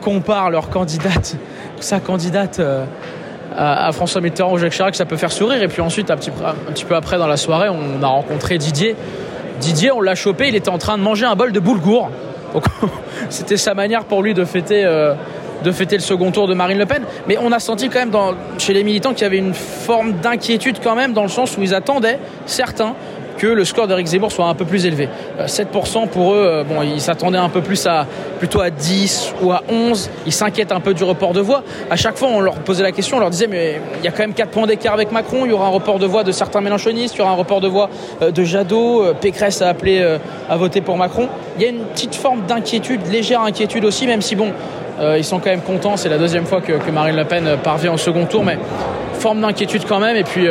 compare 0.02 0.50
leur 0.50 0.70
candidate, 0.70 1.38
sa 1.80 2.00
candidate. 2.00 2.62
À, 3.58 3.92
François 3.92 4.22
Mitterrand 4.22 4.54
ou 4.54 4.58
Jacques 4.58 4.74
Chirac, 4.74 4.96
ça 4.96 5.06
peut 5.06 5.18
faire 5.18 5.32
sourire. 5.32 5.62
Et 5.64 5.68
puis 5.68 5.82
ensuite, 5.82 6.12
un 6.12 6.18
petit, 6.18 6.30
un 6.46 6.72
petit 6.72 6.86
peu 6.86 6.96
après, 6.96 7.18
dans 7.18 7.28
la 7.28 7.36
soirée, 7.36 7.68
on 7.68 8.02
a 8.04 8.08
rencontré 8.08 8.58
Didier. 8.58 8.96
Didier, 9.60 9.92
on 9.92 10.02
l'a 10.02 10.16
chopé, 10.16 10.50
il 10.50 10.56
était 10.56 10.70
en 10.70 10.78
train 10.78 10.98
de 10.98 11.04
manger 11.04 11.26
un 11.26 11.36
bol 11.36 11.52
de 11.52 11.60
boulgour. 11.60 12.10
C'était 13.30 13.58
sa 13.58 13.74
manière 13.74 14.06
pour 14.06 14.24
lui 14.24 14.34
de 14.34 14.46
fêter, 14.46 14.84
euh, 14.86 15.14
de 15.64 15.72
fêter 15.72 15.96
le 15.96 16.02
second 16.02 16.32
tour 16.32 16.48
de 16.48 16.54
Marine 16.54 16.78
Le 16.78 16.86
Pen. 16.86 17.04
Mais 17.28 17.38
on 17.42 17.52
a 17.52 17.60
senti 17.60 17.90
quand 17.90 18.00
même 18.00 18.36
chez 18.58 18.74
les 18.74 18.84
militants 18.84 19.14
qu'il 19.14 19.24
y 19.24 19.26
avait 19.26 19.38
une 19.38 19.54
forme 19.54 20.14
d'inquiétude 20.14 20.78
quand 20.84 20.96
même 20.96 21.14
dans 21.14 21.24
le 21.24 21.30
sens 21.30 21.58
où 21.58 21.62
ils 21.62 21.74
attendaient, 21.74 22.20
certains, 22.46 22.96
que 23.40 23.48
le 23.48 23.66
score 23.66 23.88
d'Eric 23.88 24.06
Zemmour 24.06 24.32
soit 24.32 24.46
un 24.46 24.54
peu 24.54 24.66
plus 24.66 24.86
élevé. 24.86 25.10
7% 25.48 26.04
euh, 26.04 26.06
pour 26.08 26.34
eux, 26.34 26.46
euh, 26.46 26.64
bon, 26.64 26.84
ils 26.84 27.02
s'attendaient 27.02 27.40
un 27.40 27.50
peu 27.50 27.62
plus 27.62 27.88
à 27.88 28.06
plutôt 28.38 28.62
à 28.62 28.70
10 28.70 29.34
ou 29.42 29.52
à 29.52 29.64
11. 29.70 30.10
Ils 30.28 30.34
s'inquiètent 30.34 30.72
un 30.72 30.82
peu 30.82 30.94
du 30.94 31.04
report 31.04 31.34
de 31.34 31.40
voix. 31.40 31.64
À 31.90 31.96
chaque 31.96 32.18
fois, 32.18 32.28
on 32.28 32.42
leur 32.42 32.56
posait 32.56 32.84
la 32.84 32.92
question, 32.92 33.18
on 33.18 33.20
leur 33.22 33.30
disait 33.30 33.48
mais 33.48 33.82
il 34.00 34.06
y 34.06 34.08
a 34.08 34.12
quand 34.12 34.20
même 34.20 34.34
4 34.34 34.50
points 34.52 34.68
d'écart 34.68 34.94
avec 34.94 35.12
Macron. 35.12 35.46
Il 35.46 35.52
y 35.52 35.54
aura 35.54 35.68
un 35.68 35.72
report 35.72 36.00
de 36.00 36.06
voix 36.06 36.24
de 36.24 36.32
certains 36.32 36.62
Mélenchonistes, 36.62 37.16
il 37.16 37.20
y 37.20 37.22
aura 37.22 37.32
un 37.32 37.36
report 37.36 37.62
de 37.62 37.70
voix 37.70 37.90
euh, 38.22 38.32
de 38.32 38.44
Jadot. 38.44 39.14
Pécresse 39.22 39.62
a 39.62 39.70
appelé 39.70 40.06
à 40.50 40.58
voter 40.58 40.82
pour 40.82 40.98
Macron. 40.98 41.30
Il 41.58 41.64
y 41.64 41.66
a 41.66 41.70
une 41.70 41.86
petite 41.86 42.16
forme 42.16 42.42
d'inquiétude, 42.46 43.02
légère 43.10 43.42
inquiétude 43.42 43.86
aussi, 43.86 44.06
même 44.06 44.22
si 44.22 44.36
bon, 44.36 44.52
ils 45.18 45.24
sont 45.24 45.40
quand 45.40 45.50
même 45.50 45.62
contents. 45.62 45.96
C'est 45.96 46.10
la 46.10 46.18
deuxième 46.18 46.46
fois 46.46 46.62
que, 46.62 46.74
Marine 46.92 47.16
Le 47.16 47.24
Pen 47.26 47.58
parvient 47.64 47.94
au 47.94 47.98
second 47.98 48.26
tour, 48.26 48.44
mais 48.44 48.58
forme 49.14 49.42
d'inquiétude 49.42 49.84
quand 49.88 50.00
même. 50.00 50.16
Et 50.16 50.24
puis 50.24 50.48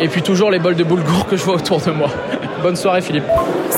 et 0.00 0.08
puis 0.08 0.22
toujours 0.22 0.50
les 0.50 0.58
bols 0.58 0.76
de 0.76 0.84
boulgour 0.84 1.26
que 1.26 1.36
je 1.36 1.44
vois 1.44 1.54
autour 1.54 1.80
de 1.80 1.90
moi. 1.90 2.10
Bonne 2.62 2.76
soirée 2.76 3.00
Philippe. 3.00 3.24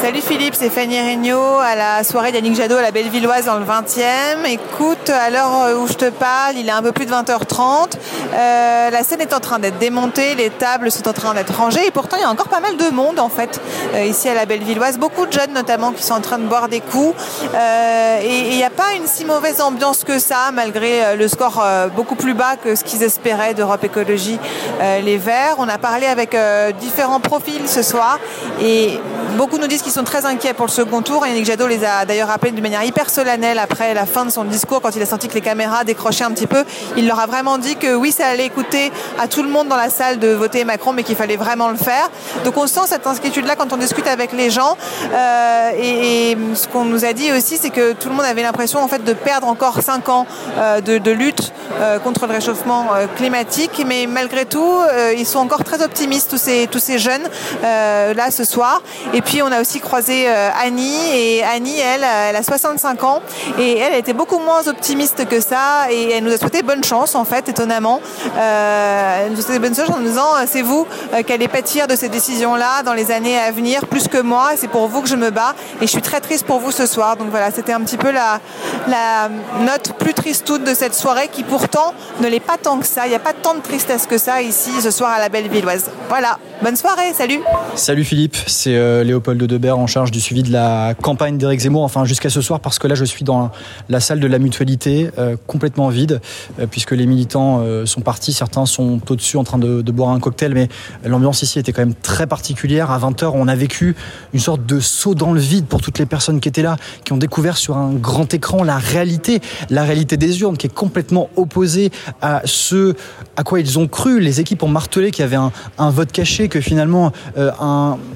Salut 0.00 0.22
Philippe, 0.22 0.54
c'est 0.54 0.70
Fanny 0.70 0.98
Regnault 0.98 1.58
à 1.58 1.74
la 1.74 2.04
soirée 2.04 2.32
d'Yannick 2.32 2.54
Jadot 2.54 2.76
à 2.76 2.80
la 2.80 2.90
Bellevilloise 2.90 3.44
dans 3.44 3.58
le 3.58 3.66
20e. 3.66 4.46
Écoute, 4.46 5.10
à 5.10 5.28
l'heure 5.28 5.78
où 5.78 5.86
je 5.86 5.92
te 5.92 6.08
parle, 6.08 6.56
il 6.56 6.66
est 6.66 6.72
un 6.72 6.80
peu 6.80 6.90
plus 6.90 7.04
de 7.04 7.10
20h30. 7.10 7.98
Euh, 8.32 8.90
la 8.90 9.04
scène 9.04 9.20
est 9.20 9.34
en 9.34 9.40
train 9.40 9.58
d'être 9.58 9.76
démontée, 9.76 10.34
les 10.36 10.48
tables 10.48 10.90
sont 10.90 11.06
en 11.06 11.12
train 11.12 11.34
d'être 11.34 11.54
rangées 11.54 11.86
et 11.86 11.90
pourtant 11.90 12.16
il 12.16 12.22
y 12.22 12.24
a 12.24 12.30
encore 12.30 12.48
pas 12.48 12.60
mal 12.60 12.78
de 12.78 12.88
monde 12.88 13.20
en 13.20 13.28
fait 13.28 13.60
euh, 13.94 14.06
ici 14.06 14.26
à 14.30 14.34
la 14.34 14.46
Bellevilloise. 14.46 14.96
Beaucoup 14.96 15.26
de 15.26 15.32
jeunes 15.32 15.52
notamment 15.52 15.92
qui 15.92 16.02
sont 16.02 16.14
en 16.14 16.22
train 16.22 16.38
de 16.38 16.46
boire 16.46 16.70
des 16.70 16.80
coups. 16.80 17.14
Euh, 17.54 18.20
et 18.22 18.52
il 18.52 18.56
n'y 18.56 18.64
a 18.64 18.70
pas 18.70 18.94
une 18.96 19.06
si 19.06 19.26
mauvaise 19.26 19.60
ambiance 19.60 20.04
que 20.04 20.18
ça 20.18 20.50
malgré 20.50 21.14
le 21.14 21.28
score 21.28 21.62
beaucoup 21.94 22.14
plus 22.14 22.32
bas 22.32 22.56
que 22.56 22.74
ce 22.74 22.84
qu'ils 22.84 23.02
espéraient 23.02 23.52
d'Europe 23.52 23.84
Écologie 23.84 24.38
Les 24.80 25.18
Verts. 25.18 25.56
On 25.58 25.68
a 25.68 25.76
parlé 25.76 26.06
avec 26.06 26.34
différents 26.80 27.20
profils 27.20 27.68
ce 27.68 27.82
soir 27.82 28.18
et 28.62 28.98
beaucoup 29.36 29.58
nous 29.58 29.66
disent 29.66 29.82
qu'ils 29.82 29.89
sont 29.90 30.04
très 30.04 30.26
inquiets 30.26 30.54
pour 30.54 30.66
le 30.66 30.70
second 30.70 31.02
tour. 31.02 31.26
Yannick 31.26 31.44
Jadot 31.44 31.66
les 31.66 31.84
a 31.84 32.04
d'ailleurs 32.04 32.28
rappelés 32.28 32.52
d'une 32.52 32.62
manière 32.62 32.84
hyper 32.84 33.10
solennelle 33.10 33.58
après 33.58 33.94
la 33.94 34.06
fin 34.06 34.24
de 34.24 34.30
son 34.30 34.44
discours, 34.44 34.80
quand 34.80 34.94
il 34.94 35.02
a 35.02 35.06
senti 35.06 35.28
que 35.28 35.34
les 35.34 35.40
caméras 35.40 35.84
décrochaient 35.84 36.24
un 36.24 36.32
petit 36.32 36.46
peu. 36.46 36.64
Il 36.96 37.06
leur 37.06 37.18
a 37.18 37.26
vraiment 37.26 37.58
dit 37.58 37.76
que 37.76 37.94
oui, 37.94 38.12
ça 38.12 38.26
allait 38.26 38.46
écouter 38.46 38.92
à 39.18 39.28
tout 39.28 39.42
le 39.42 39.48
monde 39.48 39.68
dans 39.68 39.76
la 39.76 39.90
salle 39.90 40.18
de 40.18 40.28
voter 40.28 40.64
Macron, 40.64 40.92
mais 40.92 41.02
qu'il 41.02 41.16
fallait 41.16 41.36
vraiment 41.36 41.68
le 41.68 41.76
faire. 41.76 42.10
Donc 42.44 42.56
on 42.56 42.66
sent 42.66 42.80
cette 42.86 43.06
inquiétude-là 43.06 43.56
quand 43.56 43.72
on 43.72 43.76
discute 43.76 44.06
avec 44.06 44.32
les 44.32 44.50
gens. 44.50 44.76
Euh, 45.12 45.70
et, 45.76 46.36
ce 46.54 46.68
qu'on 46.68 46.84
nous 46.84 47.04
a 47.04 47.12
dit 47.12 47.32
aussi, 47.32 47.56
c'est 47.56 47.70
que 47.70 47.92
tout 47.92 48.08
le 48.08 48.14
monde 48.14 48.24
avait 48.24 48.42
l'impression 48.42 48.80
en 48.80 48.88
fait 48.88 49.04
de 49.04 49.12
perdre 49.12 49.46
encore 49.46 49.82
5 49.82 50.08
ans 50.08 50.26
euh, 50.58 50.80
de, 50.80 51.10
lutte 51.10 51.52
euh, 51.80 51.98
contre 51.98 52.26
le 52.26 52.32
réchauffement 52.32 52.88
climatique. 53.16 53.82
Mais 53.86 54.06
malgré 54.06 54.44
tout, 54.44 54.80
ils 55.16 55.26
sont 55.26 55.38
encore 55.38 55.64
très 55.64 55.82
optimistes, 55.82 56.30
tous 56.30 56.38
ces, 56.38 56.66
tous 56.70 56.78
ces 56.78 56.98
jeunes, 56.98 57.22
là 57.62 58.30
ce 58.30 58.44
soir. 58.44 58.82
Et 59.12 59.22
puis 59.22 59.42
on 59.42 59.50
a 59.52 59.60
aussi 59.60 59.79
croisé 59.80 60.28
euh, 60.28 60.50
Annie 60.62 60.96
et 61.14 61.42
Annie, 61.42 61.78
elle, 61.78 62.04
elle 62.04 62.36
a 62.36 62.42
65 62.42 63.02
ans 63.04 63.20
et 63.58 63.78
elle, 63.78 63.94
était 63.94 64.12
beaucoup 64.12 64.38
moins 64.38 64.66
optimiste 64.68 65.26
que 65.26 65.40
ça 65.40 65.90
et 65.90 66.12
elle 66.12 66.24
nous 66.24 66.32
a 66.32 66.38
souhaité 66.38 66.62
bonne 66.62 66.84
chance 66.84 67.14
en 67.14 67.24
fait, 67.24 67.48
étonnamment. 67.48 68.00
Euh, 68.36 69.26
elle 69.26 69.32
nous 69.32 69.40
a 69.40 69.42
souhaité 69.42 69.58
bonne 69.58 69.74
chance 69.74 69.88
en 69.90 69.98
nous 69.98 70.08
disant 70.08 70.34
euh, 70.36 70.44
c'est 70.46 70.62
vous 70.62 70.86
qui 71.26 71.32
allez 71.32 71.48
pâtir 71.48 71.86
de 71.86 71.96
ces 71.96 72.08
décisions-là 72.08 72.82
dans 72.84 72.94
les 72.94 73.10
années 73.10 73.38
à 73.38 73.50
venir 73.50 73.86
plus 73.86 74.08
que 74.08 74.18
moi 74.18 74.50
c'est 74.56 74.68
pour 74.68 74.86
vous 74.88 75.02
que 75.02 75.08
je 75.08 75.16
me 75.16 75.30
bats 75.30 75.54
et 75.80 75.86
je 75.86 75.90
suis 75.90 76.02
très 76.02 76.20
triste 76.20 76.46
pour 76.46 76.60
vous 76.60 76.70
ce 76.70 76.86
soir. 76.86 77.16
Donc 77.16 77.28
voilà, 77.30 77.50
c'était 77.50 77.72
un 77.72 77.80
petit 77.80 77.96
peu 77.96 78.10
la, 78.10 78.40
la 78.88 79.28
note 79.60 79.94
plus 79.98 80.14
triste 80.14 80.46
toute 80.46 80.64
de 80.64 80.74
cette 80.74 80.94
soirée 80.94 81.28
qui 81.28 81.42
pourtant 81.42 81.94
ne 82.20 82.28
l'est 82.28 82.40
pas 82.40 82.56
tant 82.56 82.78
que 82.78 82.86
ça. 82.86 83.06
Il 83.06 83.10
n'y 83.10 83.16
a 83.16 83.20
pas 83.20 83.32
tant 83.32 83.54
de 83.54 83.60
tristesse 83.60 84.06
que 84.06 84.18
ça 84.18 84.42
ici 84.42 84.70
ce 84.80 84.90
soir 84.90 85.10
à 85.10 85.18
la 85.18 85.28
Belle 85.28 85.48
Villoise. 85.48 85.90
Voilà. 86.08 86.38
Bonne 86.62 86.76
soirée, 86.76 87.14
salut 87.14 87.40
Salut 87.74 88.04
Philippe, 88.04 88.36
c'est 88.46 88.76
euh, 88.76 89.02
Léopold 89.02 89.42
Debert 89.42 89.78
en 89.78 89.86
charge 89.86 90.10
du 90.10 90.20
suivi 90.20 90.42
de 90.42 90.52
la 90.52 90.92
campagne 90.92 91.38
d'Éric 91.38 91.60
Zemmour, 91.60 91.82
enfin 91.82 92.04
jusqu'à 92.04 92.28
ce 92.28 92.42
soir 92.42 92.60
parce 92.60 92.78
que 92.78 92.86
là 92.86 92.94
je 92.94 93.06
suis 93.06 93.24
dans 93.24 93.50
la 93.88 93.98
salle 93.98 94.20
de 94.20 94.26
la 94.26 94.38
mutualité 94.38 95.10
euh, 95.18 95.36
complètement 95.46 95.88
vide 95.88 96.20
euh, 96.58 96.66
puisque 96.70 96.90
les 96.90 97.06
militants 97.06 97.64
sont 97.86 98.02
partis, 98.02 98.34
certains 98.34 98.66
sont 98.66 99.00
au-dessus 99.08 99.38
en 99.38 99.44
train 99.44 99.56
de, 99.56 99.80
boire 99.90 100.10
un 100.10 100.20
cocktail 100.20 100.52
mais 100.52 100.68
l'ambiance 101.02 101.40
ici 101.40 101.58
était 101.58 101.72
quand 101.72 101.80
même 101.80 101.94
très 101.94 102.26
particulière. 102.26 102.90
À 102.90 102.98
20h 102.98 103.30
on 103.32 103.48
a 103.48 103.54
vécu 103.54 103.96
une 104.34 104.40
sorte 104.40 104.66
de 104.66 104.80
saut 104.80 105.14
dans 105.14 105.32
le 105.32 105.40
vide 105.40 105.64
pour 105.64 105.80
toutes 105.80 105.98
les 105.98 106.06
personnes 106.06 106.40
qui 106.40 106.48
étaient 106.50 106.62
là, 106.62 106.76
qui 107.04 107.14
ont 107.14 107.16
découvert 107.16 107.56
sur 107.56 107.78
un 107.78 107.94
grand 107.94 108.34
écran 108.34 108.64
la 108.64 108.76
réalité, 108.76 109.40
la 109.70 109.84
réalité 109.84 110.18
des 110.18 110.42
urnes 110.42 110.58
qui 110.58 110.66
est 110.66 110.74
complètement 110.74 111.30
opposée 111.36 111.90
à 112.20 112.42
ce 112.44 112.94
à 113.38 113.44
quoi 113.44 113.60
ils 113.60 113.78
ont 113.78 113.88
cru. 113.88 114.20
Les 114.20 114.40
équipes 114.40 114.62
ont 114.62 114.68
martelé 114.68 115.10
qu'il 115.10 115.22
y 115.22 115.26
avait 115.26 115.38
un 115.78 115.90
vote 115.90 116.12
caché 116.12 116.49
que 116.50 116.60
finalement 116.60 117.12
euh, 117.38 117.50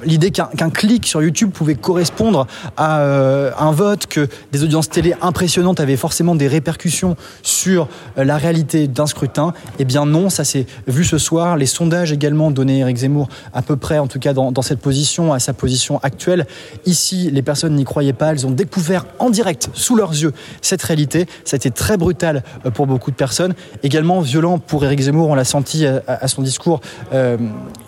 l'idée 0.04 0.30
qu'un 0.30 0.70
clic 0.70 1.06
sur 1.06 1.22
YouTube 1.22 1.50
pouvait 1.50 1.74
correspondre 1.74 2.46
à 2.76 3.00
euh, 3.00 3.50
un 3.58 3.72
vote, 3.72 4.06
que 4.06 4.28
des 4.52 4.62
audiences 4.62 4.90
télé 4.90 5.14
impressionnantes 5.22 5.80
avaient 5.80 5.96
forcément 5.96 6.34
des 6.34 6.48
répercussions 6.48 7.16
sur 7.42 7.88
euh, 8.18 8.24
la 8.24 8.36
réalité 8.36 8.88
d'un 8.88 9.06
scrutin, 9.06 9.54
eh 9.78 9.84
bien 9.84 10.04
non, 10.04 10.28
ça 10.28 10.44
s'est 10.44 10.66
vu 10.86 11.04
ce 11.04 11.16
soir. 11.16 11.56
Les 11.56 11.66
sondages 11.66 12.12
également 12.12 12.50
donnaient 12.50 12.80
Eric 12.80 12.98
Zemmour 12.98 13.28
à 13.54 13.62
peu 13.62 13.76
près, 13.76 13.98
en 13.98 14.06
tout 14.06 14.18
cas 14.18 14.34
dans, 14.34 14.62
cette 14.62 14.80
position, 14.80 15.32
à 15.32 15.38
sa 15.38 15.52
position 15.54 16.00
actuelle. 16.02 16.46
Ici, 16.84 17.30
les 17.30 17.42
personnes 17.42 17.74
n'y 17.74 17.84
croyaient 17.84 18.12
pas, 18.12 18.32
elles 18.32 18.46
ont 18.46 18.50
découvert 18.50 19.06
en 19.18 19.30
direct, 19.30 19.70
sous 19.72 19.96
leurs 19.96 20.12
yeux, 20.12 20.32
cette 20.60 20.82
réalité. 20.82 21.26
Ça 21.44 21.54
a 21.54 21.56
été 21.56 21.70
très 21.70 21.96
brutal 21.96 22.42
pour 22.74 22.86
beaucoup 22.86 23.10
de 23.10 23.16
personnes, 23.16 23.54
également 23.82 24.20
violent 24.20 24.58
pour 24.58 24.84
Eric 24.84 25.00
Zemmour, 25.00 25.28
on 25.28 25.34
l'a 25.34 25.44
senti 25.44 25.86
à, 25.86 26.28
son 26.28 26.42
discours. 26.42 26.80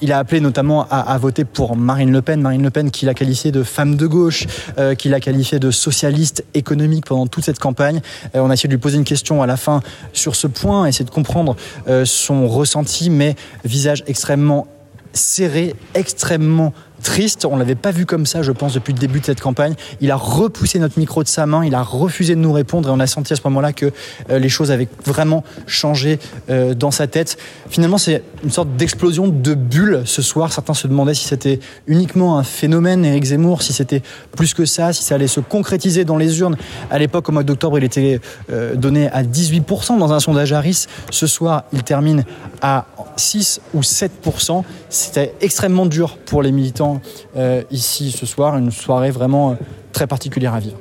Il 0.00 0.12
a 0.12 0.18
appelé 0.18 0.35
notamment 0.40 0.86
à, 0.90 1.16
voter 1.18 1.44
pour 1.44 1.76
Marine 1.76 2.12
Le 2.12 2.22
Pen. 2.22 2.40
Marine 2.40 2.62
Le 2.62 2.70
Pen 2.70 2.90
qui 2.90 3.06
l'a 3.06 3.14
qualifiée 3.14 3.52
de 3.52 3.62
femme 3.62 3.96
de 3.96 4.06
gauche, 4.06 4.46
euh, 4.78 4.94
qui 4.94 5.08
l'a 5.08 5.20
qualifiée 5.20 5.58
de 5.58 5.70
socialiste 5.70 6.44
économique 6.54 7.06
pendant 7.06 7.26
toute 7.26 7.44
cette 7.44 7.58
campagne. 7.58 8.00
Euh, 8.34 8.40
on 8.40 8.50
a 8.50 8.54
essayé 8.54 8.68
de 8.68 8.74
lui 8.74 8.80
poser 8.80 8.98
une 8.98 9.04
question 9.04 9.42
à 9.42 9.46
la 9.46 9.56
fin 9.56 9.80
sur 10.12 10.36
ce 10.36 10.46
point, 10.46 10.86
essayer 10.86 11.04
de 11.04 11.10
comprendre 11.10 11.56
euh, 11.88 12.04
son 12.04 12.48
ressenti, 12.48 13.10
mais 13.10 13.36
visage 13.64 14.04
extrêmement 14.06 14.66
serré, 15.12 15.74
extrêmement 15.94 16.72
triste. 17.06 17.44
On 17.44 17.56
l'avait 17.56 17.76
pas 17.76 17.92
vu 17.92 18.04
comme 18.04 18.26
ça, 18.26 18.42
je 18.42 18.50
pense, 18.50 18.74
depuis 18.74 18.92
le 18.92 18.98
début 18.98 19.20
de 19.20 19.24
cette 19.24 19.40
campagne. 19.40 19.74
Il 20.00 20.10
a 20.10 20.16
repoussé 20.16 20.80
notre 20.80 20.98
micro 20.98 21.22
de 21.22 21.28
sa 21.28 21.46
main, 21.46 21.64
il 21.64 21.74
a 21.76 21.82
refusé 21.82 22.34
de 22.34 22.40
nous 22.40 22.52
répondre 22.52 22.88
et 22.88 22.92
on 22.92 22.98
a 22.98 23.06
senti 23.06 23.32
à 23.32 23.36
ce 23.36 23.42
moment-là 23.44 23.72
que 23.72 23.92
euh, 24.28 24.40
les 24.40 24.48
choses 24.48 24.72
avaient 24.72 24.88
vraiment 25.04 25.44
changé 25.68 26.18
euh, 26.50 26.74
dans 26.74 26.90
sa 26.90 27.06
tête. 27.06 27.38
Finalement, 27.70 27.96
c'est 27.96 28.24
une 28.42 28.50
sorte 28.50 28.74
d'explosion 28.76 29.28
de 29.28 29.54
bulle 29.54 30.02
ce 30.04 30.20
soir. 30.20 30.52
Certains 30.52 30.74
se 30.74 30.88
demandaient 30.88 31.14
si 31.14 31.26
c'était 31.26 31.60
uniquement 31.86 32.38
un 32.38 32.42
phénomène, 32.42 33.04
Éric 33.04 33.26
Zemmour, 33.26 33.62
si 33.62 33.72
c'était 33.72 34.02
plus 34.36 34.52
que 34.52 34.64
ça, 34.64 34.92
si 34.92 35.04
ça 35.04 35.14
allait 35.14 35.28
se 35.28 35.40
concrétiser 35.40 36.04
dans 36.04 36.16
les 36.16 36.40
urnes. 36.40 36.56
À 36.90 36.98
l'époque, 36.98 37.28
au 37.28 37.32
mois 37.32 37.44
d'octobre, 37.44 37.78
il 37.78 37.84
était 37.84 38.20
euh, 38.50 38.74
donné 38.74 39.08
à 39.10 39.22
18% 39.22 39.96
dans 39.98 40.12
un 40.12 40.18
sondage 40.18 40.52
Harris. 40.52 40.86
Ce 41.10 41.28
soir, 41.28 41.64
il 41.72 41.84
termine 41.84 42.24
à 42.62 42.86
6 43.14 43.60
ou 43.74 43.80
7%. 43.80 44.64
C'était 44.88 45.34
extrêmement 45.40 45.86
dur 45.86 46.18
pour 46.26 46.42
les 46.42 46.50
militants 46.50 46.95
ici 47.70 48.12
ce 48.12 48.26
soir, 48.26 48.56
une 48.56 48.70
soirée 48.70 49.10
vraiment 49.10 49.52
euh, 49.52 49.54
très 49.92 50.06
particulière 50.06 50.54
à 50.54 50.60
vivre. 50.60 50.78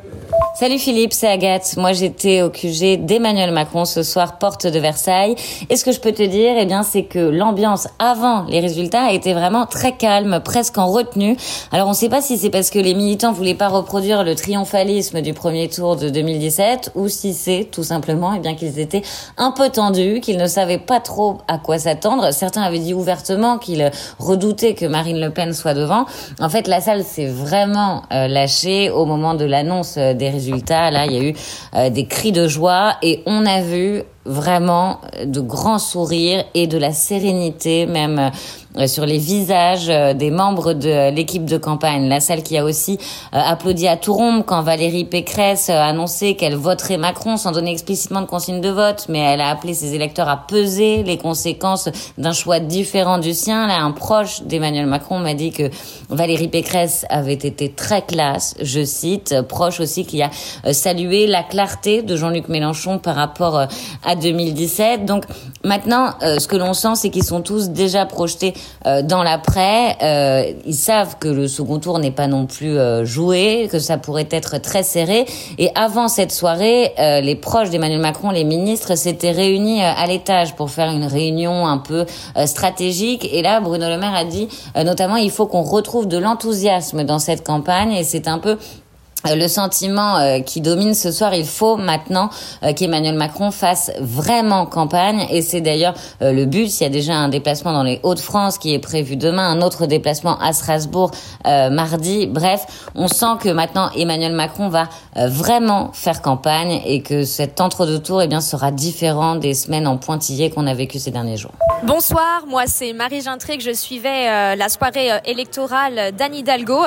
Salut 0.57 0.79
Philippe, 0.79 1.11
c'est 1.11 1.27
Agathe. 1.27 1.75
Moi 1.75 1.91
j'étais 1.91 2.41
au 2.41 2.49
QG 2.49 3.03
d'Emmanuel 3.03 3.51
Macron 3.51 3.83
ce 3.83 4.03
soir, 4.03 4.37
porte 4.37 4.65
de 4.65 4.79
Versailles. 4.79 5.35
Et 5.69 5.75
ce 5.75 5.83
que 5.83 5.91
je 5.91 5.99
peux 5.99 6.13
te 6.13 6.23
dire, 6.23 6.53
eh 6.57 6.65
bien, 6.65 6.81
c'est 6.83 7.03
que 7.03 7.19
l'ambiance 7.19 7.89
avant 7.99 8.45
les 8.45 8.61
résultats 8.61 9.11
était 9.11 9.33
vraiment 9.33 9.65
très 9.65 9.91
calme, 9.91 10.39
presque 10.39 10.77
en 10.77 10.87
retenue. 10.87 11.35
Alors 11.73 11.87
on 11.87 11.89
ne 11.89 11.95
sait 11.95 12.07
pas 12.07 12.21
si 12.21 12.37
c'est 12.37 12.49
parce 12.49 12.69
que 12.69 12.79
les 12.79 12.93
militants 12.93 13.33
voulaient 13.33 13.53
pas 13.53 13.67
reproduire 13.67 14.23
le 14.23 14.33
triomphalisme 14.33 15.19
du 15.19 15.33
premier 15.33 15.67
tour 15.67 15.97
de 15.97 16.07
2017 16.07 16.93
ou 16.95 17.09
si 17.09 17.33
c'est 17.33 17.67
tout 17.69 17.83
simplement 17.83 18.33
eh 18.33 18.39
bien 18.39 18.55
qu'ils 18.55 18.79
étaient 18.79 19.03
un 19.37 19.51
peu 19.51 19.67
tendus, 19.67 20.21
qu'ils 20.21 20.37
ne 20.37 20.47
savaient 20.47 20.77
pas 20.77 21.01
trop 21.01 21.39
à 21.49 21.57
quoi 21.57 21.79
s'attendre. 21.79 22.31
Certains 22.31 22.61
avaient 22.61 22.79
dit 22.79 22.93
ouvertement 22.93 23.57
qu'ils 23.57 23.91
redoutaient 24.19 24.73
que 24.73 24.85
Marine 24.85 25.19
Le 25.19 25.31
Pen 25.31 25.51
soit 25.51 25.73
devant. 25.73 26.05
En 26.39 26.47
fait, 26.47 26.69
la 26.69 26.79
salle 26.79 27.03
s'est 27.03 27.27
vraiment 27.27 28.03
euh, 28.13 28.29
lâchée 28.29 28.89
au 28.89 29.03
moment 29.03 29.33
de 29.33 29.43
l'annonce 29.43 29.95
euh, 29.97 30.13
des 30.13 30.29
résultats 30.29 30.44
Là, 30.91 31.05
il 31.05 31.11
y 31.13 31.17
a 31.17 31.23
eu 31.23 31.33
euh, 31.75 31.89
des 31.89 32.05
cris 32.05 32.31
de 32.31 32.47
joie 32.47 32.97
et 33.01 33.21
on 33.25 33.45
a 33.45 33.61
vu 33.61 34.03
vraiment 34.25 34.99
de 35.23 35.39
grands 35.39 35.79
sourires 35.79 36.43
et 36.53 36.67
de 36.67 36.77
la 36.77 36.91
sérénité 36.91 37.85
même 37.85 38.31
euh, 38.77 38.87
sur 38.87 39.05
les 39.05 39.17
visages 39.17 39.87
euh, 39.89 40.13
des 40.13 40.31
membres 40.31 40.73
de 40.73 41.09
l'équipe 41.09 41.45
de 41.45 41.57
campagne. 41.57 42.09
La 42.09 42.19
salle 42.19 42.43
qui 42.43 42.57
a 42.57 42.65
aussi 42.65 42.97
euh, 43.33 43.39
applaudi 43.39 43.87
à 43.87 43.95
tout 43.95 44.13
rond 44.13 44.43
quand 44.45 44.61
Valérie 44.61 45.05
Pécresse 45.05 45.69
a 45.69 45.85
annoncé 45.85 46.35
qu'elle 46.35 46.55
voterait 46.55 46.97
Macron 46.97 47.37
sans 47.37 47.51
donner 47.51 47.71
explicitement 47.71 48.21
de 48.21 48.25
consigne 48.25 48.59
de 48.59 48.69
vote, 48.69 49.05
mais 49.07 49.19
elle 49.19 49.39
a 49.39 49.49
appelé 49.49 49.73
ses 49.73 49.93
électeurs 49.93 50.27
à 50.27 50.37
peser 50.37 51.03
les 51.03 51.17
conséquences 51.17 51.87
d'un 52.17 52.33
choix 52.33 52.59
différent 52.59 53.17
du 53.17 53.33
sien. 53.33 53.67
Là, 53.67 53.81
un 53.81 53.91
proche 53.91 54.41
d'Emmanuel 54.43 54.87
Macron 54.87 55.19
m'a 55.19 55.35
dit 55.35 55.51
que 55.51 55.69
Valérie 56.09 56.49
Pécresse 56.49 57.05
avait 57.09 57.33
été 57.33 57.71
très 57.71 58.01
classe, 58.01 58.55
je 58.61 58.83
cite, 58.83 59.41
proche 59.47 59.79
aussi 59.79 60.05
qui 60.05 60.21
a 60.21 60.29
salué 60.73 61.27
la 61.27 61.43
clarté 61.43 62.01
de 62.01 62.15
Jean-Luc 62.17 62.49
Mélenchon 62.49 62.99
par 62.99 63.15
rapport 63.15 63.67
à 64.03 64.14
2017. 64.15 65.05
Donc 65.05 65.25
maintenant, 65.63 66.11
ce 66.21 66.47
que 66.47 66.55
l'on 66.55 66.73
sent, 66.73 66.95
c'est 66.95 67.09
qu'ils 67.09 67.23
sont 67.23 67.41
tous 67.41 67.69
déjà 67.69 68.05
projetés 68.05 68.53
euh, 68.85 69.01
dans 69.01 69.23
l'après, 69.23 69.97
euh, 70.01 70.51
ils 70.65 70.75
savent 70.75 71.17
que 71.19 71.27
le 71.27 71.47
second 71.47 71.79
tour 71.79 71.99
n'est 71.99 72.11
pas 72.11 72.27
non 72.27 72.45
plus 72.45 72.77
euh, 72.77 73.05
joué, 73.05 73.67
que 73.71 73.79
ça 73.79 73.97
pourrait 73.97 74.27
être 74.31 74.57
très 74.59 74.83
serré. 74.83 75.25
Et 75.57 75.69
avant 75.75 76.07
cette 76.07 76.31
soirée, 76.31 76.93
les 76.97 77.35
proches 77.35 77.69
d'Emmanuel 77.69 77.99
Macron, 77.99 78.31
les 78.31 78.43
ministres, 78.43 78.95
s'étaient 78.95 79.31
réunis 79.31 79.81
à 79.81 80.05
l'étage 80.07 80.55
pour 80.55 80.69
faire 80.69 80.91
une 80.91 81.05
réunion 81.05 81.67
un 81.67 81.77
peu 81.77 82.05
stratégique. 82.45 83.27
Et 83.31 83.41
là, 83.41 83.59
Bruno 83.59 83.87
Le 83.87 83.97
Maire 83.97 84.15
a 84.15 84.23
dit, 84.23 84.47
notamment, 84.75 85.17
il 85.17 85.31
faut 85.31 85.45
qu'on 85.45 85.61
retrouve 85.61 86.07
de 86.07 86.17
l'enthousiasme 86.17 87.03
dans 87.03 87.19
cette 87.19 87.45
campagne. 87.45 87.91
Et 87.91 88.03
c'est 88.03 88.27
un 88.27 88.39
peu 88.39 88.51
euh, 88.51 88.84
le 89.33 89.47
sentiment 89.47 90.17
euh, 90.17 90.39
qui 90.39 90.61
domine 90.61 90.93
ce 90.93 91.11
soir, 91.11 91.33
il 91.33 91.45
faut 91.45 91.77
maintenant 91.77 92.29
euh, 92.63 92.73
qu'Emmanuel 92.73 93.15
Macron 93.15 93.51
fasse 93.51 93.91
vraiment 93.99 94.65
campagne 94.65 95.25
et 95.29 95.41
c'est 95.41 95.61
d'ailleurs 95.61 95.93
le 96.21 96.45
but. 96.45 96.79
Il 96.79 96.83
y 96.83 96.85
a 96.85 96.89
déjà 96.89 97.15
un 97.15 97.29
déplacement 97.29 97.73
dans 97.73 97.83
les 97.83 97.99
Hauts-de-France 98.03 98.57
qui 98.57 98.73
est 98.73 98.79
prévu 98.79 99.15
demain, 99.15 99.49
un 99.49 99.61
autre 99.61 99.85
déplacement 99.85 100.37
à 100.39 100.53
Strasbourg 100.53 101.11
mardi. 101.45 102.27
Bref, 102.27 102.65
on 102.95 103.07
sent 103.07 103.37
que 103.39 103.49
maintenant 103.49 103.89
Emmanuel 103.95 104.33
Macron 104.33 104.69
va 104.69 104.89
vraiment 105.15 105.91
faire 105.93 106.21
campagne 106.21 106.81
et 106.85 107.01
que 107.01 107.23
cet 107.23 107.61
entre-deux 107.61 107.99
tours 107.99 108.21
eh 108.21 108.27
bien, 108.27 108.41
sera 108.41 108.71
différent 108.71 109.35
des 109.35 109.53
semaines 109.53 109.87
en 109.87 109.97
pointillé 109.97 110.49
qu'on 110.49 110.67
a 110.67 110.73
vécu 110.73 110.99
ces 110.99 111.11
derniers 111.11 111.37
jours. 111.37 111.51
Bonsoir, 111.83 112.45
moi 112.47 112.63
c'est 112.67 112.93
Marie 112.93 113.21
Gintré 113.21 113.57
que 113.57 113.63
je 113.63 113.73
suivais 113.73 114.55
la 114.55 114.69
soirée 114.69 115.09
électorale 115.25 116.11
d'Anne 116.15 116.35
Hidalgo. 116.35 116.79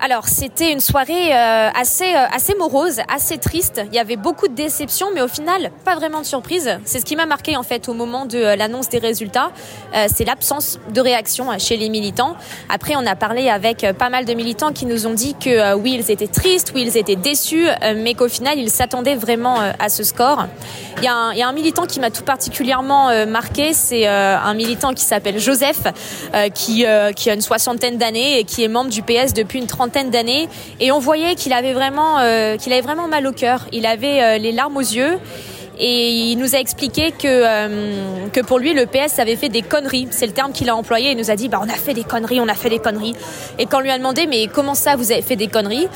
Alors, 0.00 0.28
c'était 0.28 0.70
une 0.70 0.78
soirée 0.78 1.34
euh, 1.34 1.70
assez, 1.74 2.14
euh, 2.14 2.26
assez 2.32 2.54
morose, 2.54 3.00
assez 3.12 3.36
triste. 3.36 3.82
Il 3.86 3.96
y 3.96 3.98
avait 3.98 4.14
beaucoup 4.14 4.46
de 4.46 4.54
déceptions, 4.54 5.08
mais 5.12 5.22
au 5.22 5.26
final, 5.26 5.72
pas 5.84 5.96
vraiment 5.96 6.20
de 6.20 6.26
surprise. 6.26 6.78
C'est 6.84 7.00
ce 7.00 7.04
qui 7.04 7.16
m'a 7.16 7.26
marqué 7.26 7.56
en 7.56 7.64
fait 7.64 7.88
au 7.88 7.94
moment 7.94 8.24
de 8.24 8.38
euh, 8.38 8.54
l'annonce 8.54 8.88
des 8.88 8.98
résultats. 8.98 9.50
c'est 10.08 10.24
l'absence 10.24 10.78
de 10.94 11.00
réaction 11.00 11.46
chez 11.58 11.76
les 11.76 11.88
militants. 11.88 12.36
Après, 12.68 12.94
on 12.96 13.06
a 13.06 13.16
parlé 13.16 13.48
avec 13.48 13.86
pas 13.98 14.10
mal 14.10 14.24
de 14.24 14.34
militants 14.34 14.72
qui 14.72 14.86
nous 14.86 15.06
ont 15.06 15.14
dit 15.14 15.34
que 15.34 15.74
oui, 15.74 15.96
ils 15.98 16.10
étaient 16.10 16.28
tristes, 16.28 16.72
oui, 16.74 16.82
ils 16.86 16.96
étaient 16.96 17.16
déçus, 17.16 17.66
mais 17.96 18.14
qu'au 18.14 18.28
final, 18.28 18.58
ils 18.58 18.70
s'attendaient 18.70 19.16
vraiment 19.16 19.56
à 19.78 19.88
ce 19.88 20.02
score. 20.02 20.46
Il 20.98 21.04
y, 21.04 21.08
a 21.08 21.14
un, 21.14 21.32
y 21.32 21.42
a 21.42 21.48
un 21.48 21.52
militant 21.52 21.86
qui 21.86 22.00
m'a 22.00 22.10
tout 22.10 22.22
particulièrement 22.22 23.26
marqué. 23.26 23.72
C'est 23.72 24.06
un 24.06 24.54
militant 24.54 24.92
qui 24.92 25.04
s'appelle 25.04 25.38
Joseph, 25.38 25.82
qui, 26.54 26.84
qui 27.16 27.30
a 27.30 27.34
une 27.34 27.40
soixantaine 27.40 27.96
d'années 27.96 28.38
et 28.38 28.44
qui 28.44 28.62
est 28.62 28.68
membre 28.68 28.90
du 28.90 29.02
PS 29.02 29.32
depuis 29.32 29.58
une 29.58 29.66
trentaine 29.66 29.87
d'années 30.10 30.48
et 30.80 30.92
on 30.92 30.98
voyait 30.98 31.34
qu'il 31.34 31.52
avait 31.52 31.72
vraiment 31.72 32.18
euh, 32.18 32.56
qu'il 32.56 32.72
avait 32.72 32.82
vraiment 32.82 33.08
mal 33.08 33.26
au 33.26 33.32
cœur. 33.32 33.66
Il 33.72 33.86
avait 33.86 34.22
euh, 34.22 34.38
les 34.38 34.52
larmes 34.52 34.76
aux 34.76 34.80
yeux. 34.80 35.18
Et 35.80 36.10
il 36.10 36.36
nous 36.38 36.56
a 36.56 36.58
expliqué 36.58 37.12
que, 37.12 37.28
euh, 37.28 38.26
que 38.32 38.40
pour 38.40 38.58
lui, 38.58 38.74
le 38.74 38.86
PS 38.86 39.20
avait 39.20 39.36
fait 39.36 39.48
des 39.48 39.62
conneries. 39.62 40.08
C'est 40.10 40.26
le 40.26 40.32
terme 40.32 40.50
qu'il 40.50 40.68
a 40.70 40.74
employé. 40.74 41.12
Il 41.12 41.16
nous 41.16 41.30
a 41.30 41.36
dit, 41.36 41.48
bah, 41.48 41.60
on 41.62 41.68
a 41.68 41.74
fait 41.74 41.94
des 41.94 42.02
conneries, 42.02 42.40
on 42.40 42.48
a 42.48 42.54
fait 42.54 42.68
des 42.68 42.80
conneries. 42.80 43.14
Et 43.60 43.66
quand 43.66 43.78
on 43.78 43.82
lui 43.82 43.90
a 43.90 43.96
demandé, 43.96 44.26
mais 44.26 44.48
comment 44.48 44.74
ça, 44.74 44.96
vous 44.96 45.12
avez 45.12 45.22
fait 45.22 45.36
des 45.36 45.46
conneries? 45.46 45.86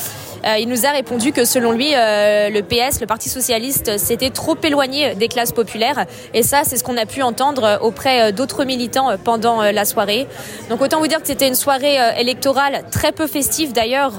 Il 0.58 0.68
nous 0.68 0.86
a 0.86 0.90
répondu 0.90 1.32
que 1.32 1.44
selon 1.44 1.72
lui, 1.72 1.92
euh, 1.94 2.48
le 2.50 2.62
PS, 2.62 3.00
le 3.00 3.06
Parti 3.06 3.28
socialiste, 3.28 3.98
s'était 3.98 4.30
trop 4.30 4.56
éloigné 4.62 5.14
des 5.14 5.28
classes 5.28 5.52
populaires. 5.52 6.06
Et 6.34 6.42
ça, 6.42 6.62
c'est 6.64 6.76
ce 6.76 6.84
qu'on 6.84 6.96
a 6.96 7.06
pu 7.06 7.22
entendre 7.22 7.78
auprès 7.82 8.32
d'autres 8.32 8.64
militants 8.64 9.10
pendant 9.22 9.62
la 9.62 9.84
soirée. 9.84 10.26
Donc 10.68 10.80
autant 10.80 10.98
vous 11.00 11.06
dire 11.06 11.20
que 11.20 11.26
c'était 11.26 11.48
une 11.48 11.54
soirée 11.54 11.96
électorale 12.18 12.82
très 12.90 13.12
peu 13.12 13.26
festive. 13.26 13.72
D'ailleurs, 13.72 14.14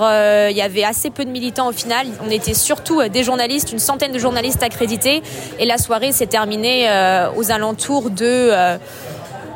il 0.50 0.56
y 0.56 0.62
avait 0.62 0.84
assez 0.84 1.10
peu 1.10 1.26
de 1.26 1.30
militants 1.30 1.70
au 1.70 1.74
final. 1.74 2.08
On 2.26 2.30
était 2.30 2.54
surtout 2.54 3.08
des 3.08 3.24
journalistes, 3.24 3.72
une 3.72 3.80
centaine 3.80 4.12
de 4.12 4.20
journalistes 4.20 4.64
accrédités. 4.64 5.22
Et 5.60 5.66
la 5.66 5.78
soirée 5.78 6.12
s'est 6.12 6.28
terminée 6.28 6.88
aux 7.36 7.52
alentours 7.52 8.10
de 8.10 8.52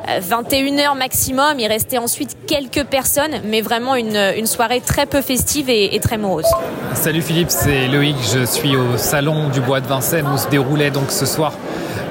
21h 0.07 0.97
maximum. 0.97 1.59
Il 1.59 1.67
restait 1.67 1.97
ensuite 1.97 2.37
quelques 2.47 2.85
personnes, 2.85 3.41
mais 3.45 3.61
vraiment 3.61 3.95
une, 3.95 4.45
soirée 4.45 4.81
très 4.81 5.05
peu 5.05 5.21
festive 5.21 5.69
et, 5.69 5.99
très 5.99 6.17
morose. 6.17 6.45
Salut 6.93 7.21
Philippe, 7.21 7.49
c'est 7.49 7.87
Loïc. 7.87 8.15
Je 8.33 8.45
suis 8.45 8.75
au 8.75 8.97
salon 8.97 9.49
du 9.49 9.59
Bois 9.59 9.81
de 9.81 9.87
Vincennes 9.87 10.27
où 10.33 10.37
se 10.37 10.47
déroulait 10.47 10.91
donc 10.91 11.11
ce 11.11 11.25
soir 11.25 11.53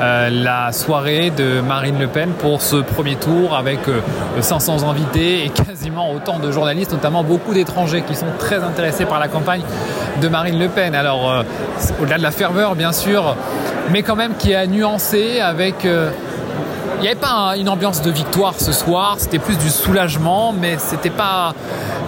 euh, 0.00 0.28
la 0.28 0.72
soirée 0.72 1.30
de 1.30 1.62
Marine 1.62 1.98
Le 1.98 2.06
Pen 2.06 2.30
pour 2.38 2.60
ce 2.60 2.76
premier 2.76 3.16
tour 3.16 3.56
avec 3.56 3.88
euh, 3.88 4.02
500 4.42 4.86
invités 4.86 5.46
et 5.46 5.48
quasiment 5.66 6.12
autant 6.12 6.38
de 6.38 6.52
journalistes, 6.52 6.92
notamment 6.92 7.24
beaucoup 7.24 7.54
d'étrangers 7.54 8.02
qui 8.02 8.14
sont 8.14 8.26
très 8.38 8.62
intéressés 8.62 9.06
par 9.06 9.18
la 9.18 9.28
campagne 9.28 9.62
de 10.20 10.28
Marine 10.28 10.58
Le 10.58 10.68
Pen. 10.68 10.94
Alors, 10.94 11.30
euh, 11.30 11.42
au-delà 12.00 12.18
de 12.18 12.22
la 12.22 12.30
ferveur, 12.30 12.74
bien 12.74 12.92
sûr, 12.92 13.36
mais 13.90 14.02
quand 14.02 14.16
même 14.16 14.34
qui 14.38 14.54
a 14.54 14.66
nuancé 14.66 15.40
avec 15.40 15.84
euh, 15.84 16.10
il 16.98 17.02
n'y 17.02 17.08
avait 17.08 17.20
pas 17.20 17.56
une 17.56 17.68
ambiance 17.68 18.00
de 18.00 18.10
victoire 18.10 18.54
ce 18.58 18.72
soir, 18.72 19.16
c'était 19.18 19.38
plus 19.38 19.58
du 19.58 19.68
soulagement, 19.68 20.52
mais 20.52 20.76
c'était 20.78 21.10
pas 21.10 21.54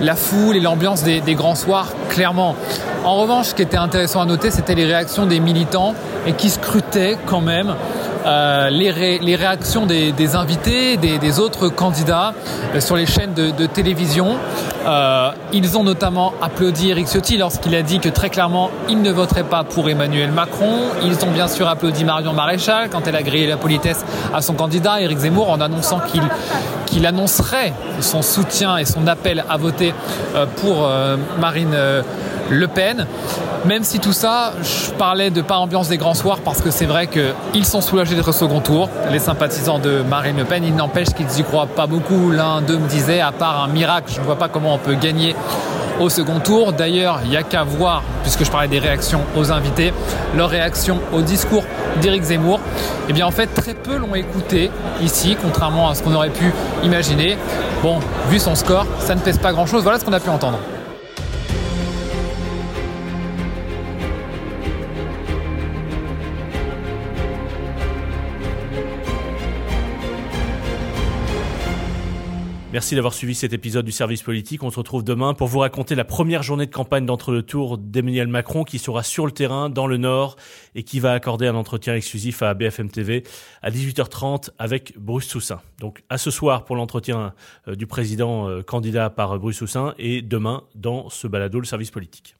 la 0.01 0.17
foule 0.17 0.57
et 0.57 0.61
l'ambiance 0.61 1.03
des, 1.03 1.21
des, 1.21 1.35
grands 1.35 1.55
soirs, 1.55 1.89
clairement. 2.09 2.57
En 3.05 3.17
revanche, 3.17 3.49
ce 3.49 3.55
qui 3.55 3.63
était 3.63 3.77
intéressant 3.77 4.23
à 4.23 4.25
noter, 4.25 4.51
c'était 4.51 4.75
les 4.75 4.87
réactions 4.87 5.27
des 5.27 5.41
militants 5.41 5.95
et 6.27 6.33
qui 6.33 6.49
scrutaient 6.49 7.19
quand 7.27 7.41
même 7.41 7.75
euh, 8.27 8.71
les, 8.71 8.91
ré, 8.91 9.19
les, 9.23 9.37
réactions 9.37 9.87
des, 9.87 10.13
des 10.13 10.37
invités, 10.37 10.97
des, 10.97 11.19
des, 11.19 11.39
autres 11.39 11.69
candidats 11.69 12.35
euh, 12.75 12.81
sur 12.81 12.97
les 12.97 13.07
chaînes 13.07 13.35
de, 13.35 13.51
de 13.51 13.67
télévision. 13.67 14.37
Euh, 14.87 15.31
ils 15.53 15.77
ont 15.77 15.85
notamment 15.85 16.33
applaudi 16.41 16.91
Eric 16.91 17.09
Ciotti 17.09 17.37
lorsqu'il 17.37 17.75
a 17.75 17.83
dit 17.83 18.01
que 18.01 18.09
très 18.09 18.31
clairement 18.31 18.71
il 18.89 19.03
ne 19.03 19.11
voterait 19.11 19.45
pas 19.45 19.65
pour 19.65 19.89
Emmanuel 19.89 20.31
Macron. 20.31 20.81
Ils 21.05 21.25
ont 21.25 21.31
bien 21.31 21.49
sûr 21.49 21.69
applaudi 21.69 22.05
Marion 22.05 22.33
Maréchal 22.33 22.89
quand 22.91 23.07
elle 23.07 23.17
a 23.17 23.23
grillé 23.23 23.47
la 23.47 23.57
politesse 23.57 24.05
à 24.35 24.41
son 24.41 24.55
candidat 24.55 25.01
Eric 25.01 25.19
Zemmour 25.19 25.51
en 25.51 25.61
annonçant 25.61 26.01
qu'il 26.01 26.23
qu'il 26.87 27.07
annoncerait 27.07 27.73
son 28.01 28.23
soutien 28.23 28.79
et 28.79 28.85
son 28.85 29.07
appel 29.07 29.45
à 29.49 29.57
voter 29.57 29.93
euh, 30.35 30.47
pour 30.57 30.87
euh, 30.87 31.17
Marine 31.39 31.77
le 32.51 32.67
Pen. 32.69 33.07
Même 33.65 33.85
si 33.85 33.99
tout 33.99 34.13
ça, 34.13 34.53
je 34.63 34.91
parlais 34.93 35.31
de 35.31 35.43
pas 35.43 35.57
ambiance 35.57 35.89
des 35.89 35.97
grands 35.97 36.15
soirs 36.15 36.39
parce 36.45 36.61
que 36.61 36.71
c'est 36.71 36.87
vrai 36.87 37.09
qu'ils 37.09 37.65
sont 37.65 37.81
soulagés 37.81 38.15
d'être 38.15 38.29
au 38.29 38.33
second 38.33 38.61
tour, 38.61 38.89
les 39.11 39.19
sympathisants 39.19 39.79
de 39.79 40.03
Marine 40.03 40.37
Le 40.37 40.45
Pen. 40.45 40.65
Il 40.65 40.75
n'empêche 40.75 41.09
qu'ils 41.09 41.27
n'y 41.27 41.43
croient 41.43 41.67
pas 41.67 41.87
beaucoup. 41.87 42.31
L'un 42.31 42.61
d'eux 42.61 42.79
me 42.79 42.89
disait, 42.89 43.21
à 43.21 43.33
part 43.33 43.65
un 43.65 43.69
miracle, 43.69 44.13
je 44.15 44.21
ne 44.21 44.25
vois 44.25 44.37
pas 44.37 44.49
comment 44.49 44.75
on 44.75 44.79
peut 44.79 44.95
gagner 44.95 45.35
au 46.01 46.09
second 46.09 46.39
tour. 46.39 46.73
D'ailleurs, 46.73 47.21
il 47.25 47.31
n'y 47.31 47.37
a 47.37 47.43
qu'à 47.43 47.65
voir, 47.65 48.03
puisque 48.23 48.45
je 48.45 48.51
parlais 48.51 48.69
des 48.69 48.79
réactions 48.79 49.23
aux 49.37 49.51
invités, 49.51 49.93
leur 50.37 50.49
réaction 50.49 51.01
au 51.13 51.23
discours 51.23 51.65
d'Éric 52.01 52.23
Zemmour. 52.23 52.61
Eh 53.09 53.13
bien, 53.13 53.27
en 53.27 53.33
fait, 53.33 53.49
très 53.49 53.75
peu 53.75 53.97
l'ont 53.97 54.15
écouté 54.15 54.71
ici, 55.03 55.37
contrairement 55.43 55.89
à 55.89 55.95
ce 55.95 56.03
qu'on 56.03 56.15
aurait 56.15 56.31
pu 56.31 56.53
imaginer. 56.85 57.37
Bon, 57.83 57.99
vu 58.31 58.39
son 58.39 58.55
score, 58.55 58.87
ça 59.01 59.15
ne 59.15 59.21
pèse 59.21 59.39
pas 59.39 59.53
grand-chose. 59.53 59.83
Voilà 59.83 59.99
ce 59.99 60.05
qu'on 60.05 60.13
a 60.13 60.21
pu 60.21 60.31
entendre. 60.31 60.59
Merci 72.79 72.95
d'avoir 72.95 73.13
suivi 73.13 73.35
cet 73.35 73.53
épisode 73.53 73.85
du 73.85 73.91
service 73.91 74.23
politique. 74.23 74.63
On 74.63 74.71
se 74.71 74.79
retrouve 74.79 75.03
demain 75.03 75.35
pour 75.35 75.49
vous 75.49 75.59
raconter 75.59 75.97
la 75.97 76.05
première 76.05 76.45
journée 76.45 76.65
de 76.65 76.71
campagne 76.71 77.05
d'entre-deux-tours 77.05 77.77
d'Emmanuel 77.77 78.29
Macron 78.29 78.63
qui 78.63 78.79
sera 78.79 79.03
sur 79.03 79.27
le 79.27 79.33
terrain 79.33 79.69
dans 79.69 79.89
le 79.89 79.97
Nord 79.97 80.37
et 80.77 80.85
qui 80.85 81.01
va 81.01 81.11
accorder 81.11 81.49
un 81.49 81.57
entretien 81.57 81.97
exclusif 81.97 82.41
à 82.41 82.55
BFM 82.55 82.89
TV 82.89 83.25
à 83.63 83.73
18h30 83.73 84.51
avec 84.61 84.97
Bruce 84.97 85.27
Toussaint. 85.27 85.61
Donc 85.81 86.05
à 86.09 86.19
ce 86.19 86.31
soir 86.31 86.65
pour 86.65 86.77
l'entretien 86.77 87.35
du 87.67 87.89
président 87.89 88.63
candidat 88.63 89.11
par 89.11 89.37
Bruce 89.41 89.59
Toussaint 89.59 89.95
et 89.99 90.23
demain 90.23 90.63
dans 90.77 91.09
ce 91.09 91.27
balado 91.27 91.59
le 91.59 91.67
service 91.67 91.91
politique. 91.91 92.38